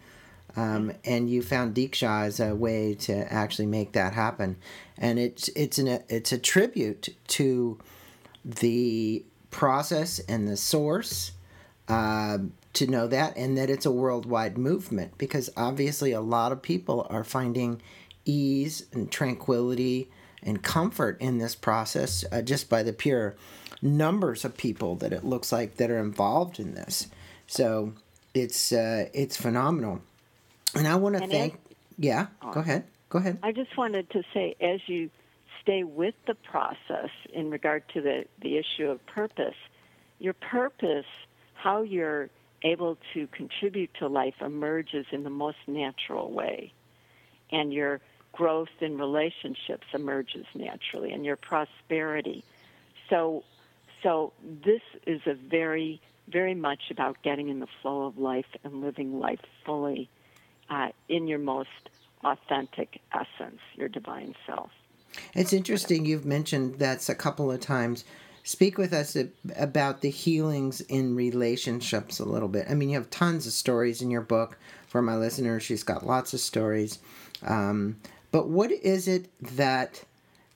Um, 0.59 0.91
and 1.05 1.29
you 1.29 1.41
found 1.41 1.73
Diksha 1.73 2.25
as 2.25 2.41
a 2.41 2.53
way 2.53 2.93
to 2.95 3.13
actually 3.31 3.67
make 3.67 3.93
that 3.93 4.11
happen, 4.11 4.57
and 4.97 5.17
it's 5.17 5.47
it's 5.49 5.77
an 5.77 6.03
it's 6.09 6.33
a 6.33 6.37
tribute 6.37 7.07
to 7.27 7.79
the 8.43 9.23
process 9.51 10.19
and 10.19 10.49
the 10.49 10.57
source 10.57 11.31
uh, 11.87 12.39
to 12.73 12.87
know 12.87 13.07
that, 13.07 13.37
and 13.37 13.57
that 13.57 13.69
it's 13.69 13.85
a 13.85 13.91
worldwide 13.91 14.57
movement 14.57 15.17
because 15.17 15.49
obviously 15.55 16.11
a 16.11 16.19
lot 16.19 16.51
of 16.51 16.61
people 16.61 17.07
are 17.09 17.23
finding 17.23 17.81
ease 18.25 18.85
and 18.91 19.09
tranquility 19.09 20.09
and 20.43 20.61
comfort 20.61 21.15
in 21.21 21.37
this 21.37 21.55
process 21.55 22.25
uh, 22.33 22.41
just 22.41 22.69
by 22.69 22.83
the 22.83 22.91
pure 22.91 23.33
numbers 23.81 24.43
of 24.43 24.57
people 24.57 24.97
that 24.97 25.13
it 25.13 25.23
looks 25.23 25.53
like 25.53 25.77
that 25.77 25.89
are 25.89 25.99
involved 25.99 26.59
in 26.59 26.75
this. 26.75 27.07
So 27.47 27.93
it's 28.33 28.73
uh, 28.73 29.07
it's 29.13 29.37
phenomenal. 29.37 30.01
And 30.75 30.87
I 30.87 30.95
want 30.95 31.17
to 31.17 31.27
thank. 31.27 31.53
As, 31.53 31.59
yeah, 31.97 32.27
go 32.53 32.59
ahead. 32.59 32.85
Go 33.09 33.19
ahead. 33.19 33.39
I 33.41 33.51
just 33.51 33.75
wanted 33.77 34.09
to 34.11 34.23
say, 34.33 34.55
as 34.61 34.79
you 34.87 35.09
stay 35.61 35.83
with 35.83 36.15
the 36.27 36.35
process 36.35 37.09
in 37.33 37.49
regard 37.49 37.83
to 37.93 38.01
the, 38.01 38.25
the 38.41 38.57
issue 38.57 38.89
of 38.89 39.05
purpose, 39.07 39.55
your 40.19 40.33
purpose, 40.33 41.05
how 41.53 41.81
you're 41.81 42.29
able 42.63 42.97
to 43.13 43.27
contribute 43.27 43.89
to 43.99 44.07
life, 44.07 44.35
emerges 44.41 45.05
in 45.11 45.23
the 45.23 45.29
most 45.29 45.57
natural 45.67 46.31
way. 46.31 46.73
And 47.51 47.73
your 47.73 47.99
growth 48.31 48.69
in 48.79 48.97
relationships 48.97 49.87
emerges 49.93 50.45
naturally, 50.53 51.11
and 51.11 51.25
your 51.25 51.35
prosperity. 51.35 52.43
So, 53.09 53.43
so 54.03 54.33
this 54.63 54.81
is 55.07 55.21
a 55.25 55.33
very, 55.33 55.99
very 56.27 56.53
much 56.53 56.91
about 56.91 57.17
getting 57.23 57.49
in 57.49 57.59
the 57.59 57.67
flow 57.81 58.03
of 58.05 58.17
life 58.17 58.45
and 58.63 58.81
living 58.81 59.19
life 59.19 59.41
fully 59.65 60.09
uh, 60.69 60.89
in 61.07 61.27
your 61.27 61.39
most 61.39 61.89
authentic 62.23 62.99
essence, 63.13 63.59
your 63.75 63.89
divine 63.89 64.35
self. 64.45 64.71
It's 65.33 65.53
interesting 65.53 66.05
you've 66.05 66.25
mentioned 66.25 66.79
that 66.79 67.07
a 67.09 67.15
couple 67.15 67.51
of 67.51 67.59
times. 67.59 68.05
Speak 68.43 68.77
with 68.77 68.93
us 68.93 69.17
about 69.57 70.01
the 70.01 70.09
healings 70.09 70.81
in 70.81 71.15
relationships 71.15 72.19
a 72.19 72.25
little 72.25 72.47
bit. 72.47 72.67
I 72.69 72.73
mean, 72.73 72.89
you 72.89 72.95
have 72.95 73.09
tons 73.09 73.45
of 73.45 73.53
stories 73.53 74.01
in 74.01 74.09
your 74.09 74.21
book 74.21 74.57
for 74.87 75.01
my 75.01 75.15
listeners. 75.15 75.61
She's 75.61 75.83
got 75.83 76.05
lots 76.05 76.33
of 76.33 76.39
stories. 76.39 76.99
Um, 77.43 77.97
but 78.31 78.47
what 78.47 78.71
is 78.71 79.07
it 79.07 79.29
that 79.55 80.03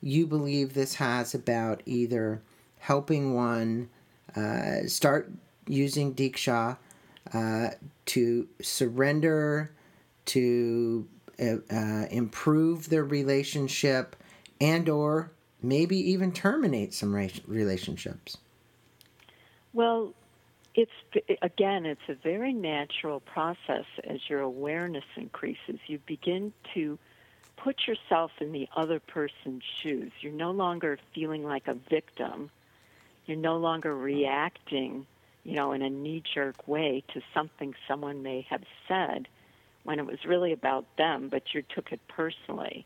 you 0.01 0.25
believe 0.27 0.73
this 0.73 0.95
has 0.95 1.35
about 1.35 1.81
either 1.85 2.41
helping 2.79 3.33
one 3.33 3.89
uh, 4.35 4.87
start 4.87 5.31
using 5.67 6.13
Diksha 6.13 6.77
uh, 7.33 7.69
to 8.07 8.47
surrender 8.61 9.71
to 10.25 11.07
uh, 11.39 11.55
uh, 11.71 12.05
improve 12.11 12.89
their 12.89 13.03
relationship 13.03 14.15
and 14.61 14.87
or 14.87 15.31
maybe 15.61 15.97
even 15.97 16.31
terminate 16.31 16.93
some 16.93 17.13
relationships? 17.47 18.37
Well 19.73 20.13
it's 20.75 20.91
again 21.41 21.85
it's 21.85 22.01
a 22.09 22.15
very 22.15 22.53
natural 22.53 23.19
process. 23.19 23.85
As 24.03 24.19
your 24.27 24.41
awareness 24.41 25.05
increases 25.15 25.79
you 25.87 25.99
begin 26.05 26.53
to 26.73 26.97
put 27.57 27.87
yourself 27.87 28.31
in 28.41 28.51
the 28.51 28.67
other 28.75 28.99
person's 28.99 29.63
shoes. 29.81 30.11
You're 30.21 30.33
no 30.33 30.51
longer 30.51 30.97
feeling 31.13 31.43
like 31.43 31.67
a 31.67 31.75
victim. 31.75 32.49
You're 33.25 33.37
no 33.37 33.57
longer 33.57 33.95
reacting 33.95 35.05
you 35.43 35.55
know 35.55 35.73
in 35.73 35.81
a 35.81 35.89
knee 35.89 36.23
jerk 36.33 36.67
way 36.67 37.03
to 37.13 37.21
something 37.33 37.73
someone 37.87 38.23
may 38.23 38.45
have 38.49 38.63
said 38.87 39.27
when 39.83 39.99
it 39.99 40.05
was 40.05 40.19
really 40.25 40.53
about 40.53 40.85
them, 40.97 41.29
but 41.29 41.43
you 41.53 41.63
took 41.75 41.91
it 41.91 41.99
personally. 42.07 42.85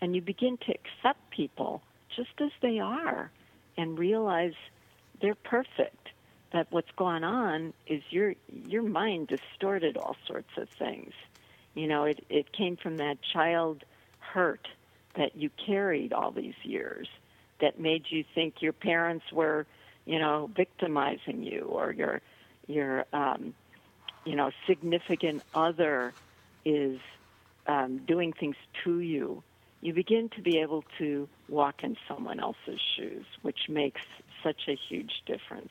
And 0.00 0.14
you 0.14 0.22
begin 0.22 0.56
to 0.58 0.72
accept 0.72 1.30
people 1.30 1.82
just 2.14 2.40
as 2.40 2.50
they 2.62 2.78
are 2.78 3.30
and 3.76 3.98
realize 3.98 4.54
they're 5.20 5.34
perfect. 5.34 6.08
That 6.52 6.68
what's 6.70 6.90
gone 6.96 7.24
on 7.24 7.74
is 7.86 8.02
your 8.08 8.34
your 8.48 8.82
mind 8.82 9.28
distorted 9.28 9.98
all 9.98 10.16
sorts 10.26 10.48
of 10.56 10.66
things. 10.78 11.12
You 11.74 11.86
know, 11.86 12.04
it, 12.04 12.24
it 12.30 12.52
came 12.52 12.76
from 12.76 12.96
that 12.96 13.18
child 13.34 13.84
hurt 14.18 14.66
that 15.14 15.36
you 15.36 15.50
carried 15.66 16.14
all 16.14 16.30
these 16.30 16.54
years 16.62 17.06
that 17.60 17.78
made 17.78 18.04
you 18.08 18.24
think 18.34 18.62
your 18.62 18.72
parents 18.72 19.26
were, 19.32 19.66
you 20.06 20.18
know, 20.18 20.50
victimizing 20.56 21.42
you 21.42 21.62
or 21.70 21.92
your 21.92 22.22
your 22.66 23.04
um, 23.12 23.52
you 24.24 24.36
know 24.36 24.50
significant 24.66 25.42
other 25.54 26.14
is 26.68 27.00
um, 27.66 27.98
doing 28.06 28.32
things 28.32 28.56
to 28.84 29.00
you, 29.00 29.42
you 29.80 29.92
begin 29.94 30.28
to 30.36 30.42
be 30.42 30.58
able 30.58 30.84
to 30.98 31.28
walk 31.48 31.82
in 31.82 31.96
someone 32.08 32.40
else's 32.40 32.80
shoes, 32.96 33.24
which 33.42 33.68
makes 33.68 34.00
such 34.42 34.62
a 34.68 34.76
huge 34.88 35.22
difference. 35.26 35.70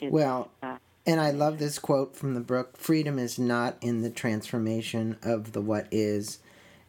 In, 0.00 0.10
well, 0.10 0.50
uh, 0.62 0.76
and 1.06 1.20
I 1.20 1.30
love 1.30 1.58
this 1.58 1.78
quote 1.78 2.16
from 2.16 2.34
the 2.34 2.40
book 2.40 2.76
freedom 2.76 3.18
is 3.18 3.38
not 3.38 3.76
in 3.80 4.02
the 4.02 4.10
transformation 4.10 5.16
of 5.22 5.52
the 5.52 5.60
what 5.60 5.88
is, 5.90 6.38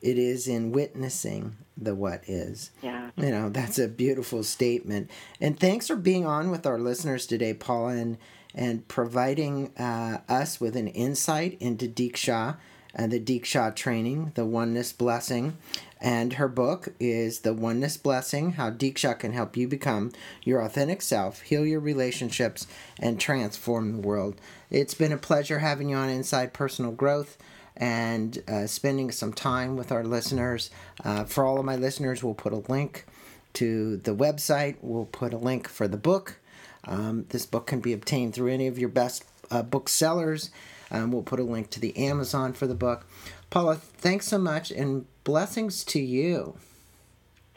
it 0.02 0.18
is 0.18 0.48
in 0.48 0.72
witnessing 0.72 1.56
the 1.76 1.96
what 1.96 2.22
is. 2.28 2.72
Yeah. 2.82 3.12
You 3.16 3.32
know, 3.32 3.50
that's 3.50 3.80
a 3.80 3.88
beautiful 3.88 4.44
statement. 4.44 5.10
And 5.42 5.60
thanks 5.60 5.88
for 5.88 5.96
being 5.96 6.26
on 6.26 6.52
with 6.52 6.66
our 6.66 6.80
listeners 6.80 7.26
today, 7.26 7.54
Paula, 7.54 7.96
and, 7.96 8.18
and 8.54 8.88
providing 8.88 9.76
uh, 9.78 10.20
us 10.28 10.60
with 10.60 10.76
an 10.76 10.88
insight 10.88 11.58
into 11.60 11.88
Diksha 11.88 12.58
and 12.98 13.12
the 13.12 13.20
Deeksha 13.20 13.76
training, 13.76 14.32
The 14.34 14.44
Oneness 14.44 14.92
Blessing. 14.92 15.58
And 16.02 16.34
her 16.34 16.48
book 16.48 16.90
is 17.00 17.40
The 17.40 17.54
Oneness 17.54 17.96
Blessing 17.96 18.54
How 18.54 18.72
Deeksha 18.72 19.18
Can 19.18 19.34
Help 19.34 19.56
You 19.56 19.68
Become 19.68 20.12
Your 20.44 20.62
Authentic 20.62 21.02
Self, 21.04 21.42
Heal 21.42 21.66
Your 21.66 21.80
Relationships, 21.80 22.68
and 23.00 23.20
Transform 23.20 23.92
the 23.94 24.08
World. 24.08 24.42
It's 24.72 24.96
been 24.96 25.12
a 25.12 25.18
pleasure 25.18 25.60
having 25.60 25.90
you 25.90 25.96
on 25.96 26.10
Inside 26.10 26.54
Personal 26.54 26.92
Growth 26.92 27.38
and 27.76 28.44
uh, 28.48 28.66
spending 28.66 29.12
some 29.12 29.32
time 29.32 29.76
with 29.76 29.92
our 29.92 30.04
listeners. 30.04 30.72
Uh, 31.04 31.24
for 31.24 31.46
all 31.46 31.60
of 31.60 31.66
my 31.66 31.76
listeners, 31.76 32.24
we'll 32.24 32.34
put 32.34 32.54
a 32.54 32.72
link 32.72 33.06
to 33.54 33.98
the 33.98 34.16
website, 34.16 34.76
we'll 34.82 35.06
put 35.06 35.34
a 35.34 35.38
link 35.38 35.68
for 35.68 35.88
the 35.88 35.98
book. 35.98 36.40
Um, 36.86 37.26
this 37.30 37.46
book 37.46 37.68
can 37.68 37.80
be 37.80 37.94
obtained 37.94 38.34
through 38.34 38.52
any 38.52 38.68
of 38.68 38.80
your 38.80 38.90
best 38.90 39.26
uh, 39.52 39.62
booksellers. 39.62 40.50
Um, 40.91 41.12
we'll 41.12 41.23
put 41.23 41.39
a 41.39 41.43
link 41.43 41.69
to 41.71 41.80
the 41.80 41.97
Amazon 41.97 42.54
for 42.54 42.67
the 42.67 42.76
book. 42.76 43.06
Paula, 43.50 43.76
thanks 43.76 44.28
so 44.28 44.38
much 44.38 44.71
and 44.71 45.06
blessings 45.23 45.84
to 45.86 46.00
you. 46.00 46.56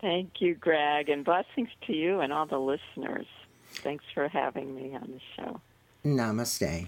Thank 0.01 0.41
you, 0.41 0.55
Greg, 0.55 1.09
and 1.09 1.25
blessings 1.25 1.69
to 1.87 1.93
you 1.93 2.21
and 2.21 2.33
all 2.33 2.47
the 2.47 2.59
listeners. 2.59 3.27
Thanks 3.73 4.05
for 4.15 4.29
having 4.29 4.75
me 4.75 4.95
on 4.95 5.13
the 5.13 5.21
show. 5.37 5.61
Namaste. 6.05 6.87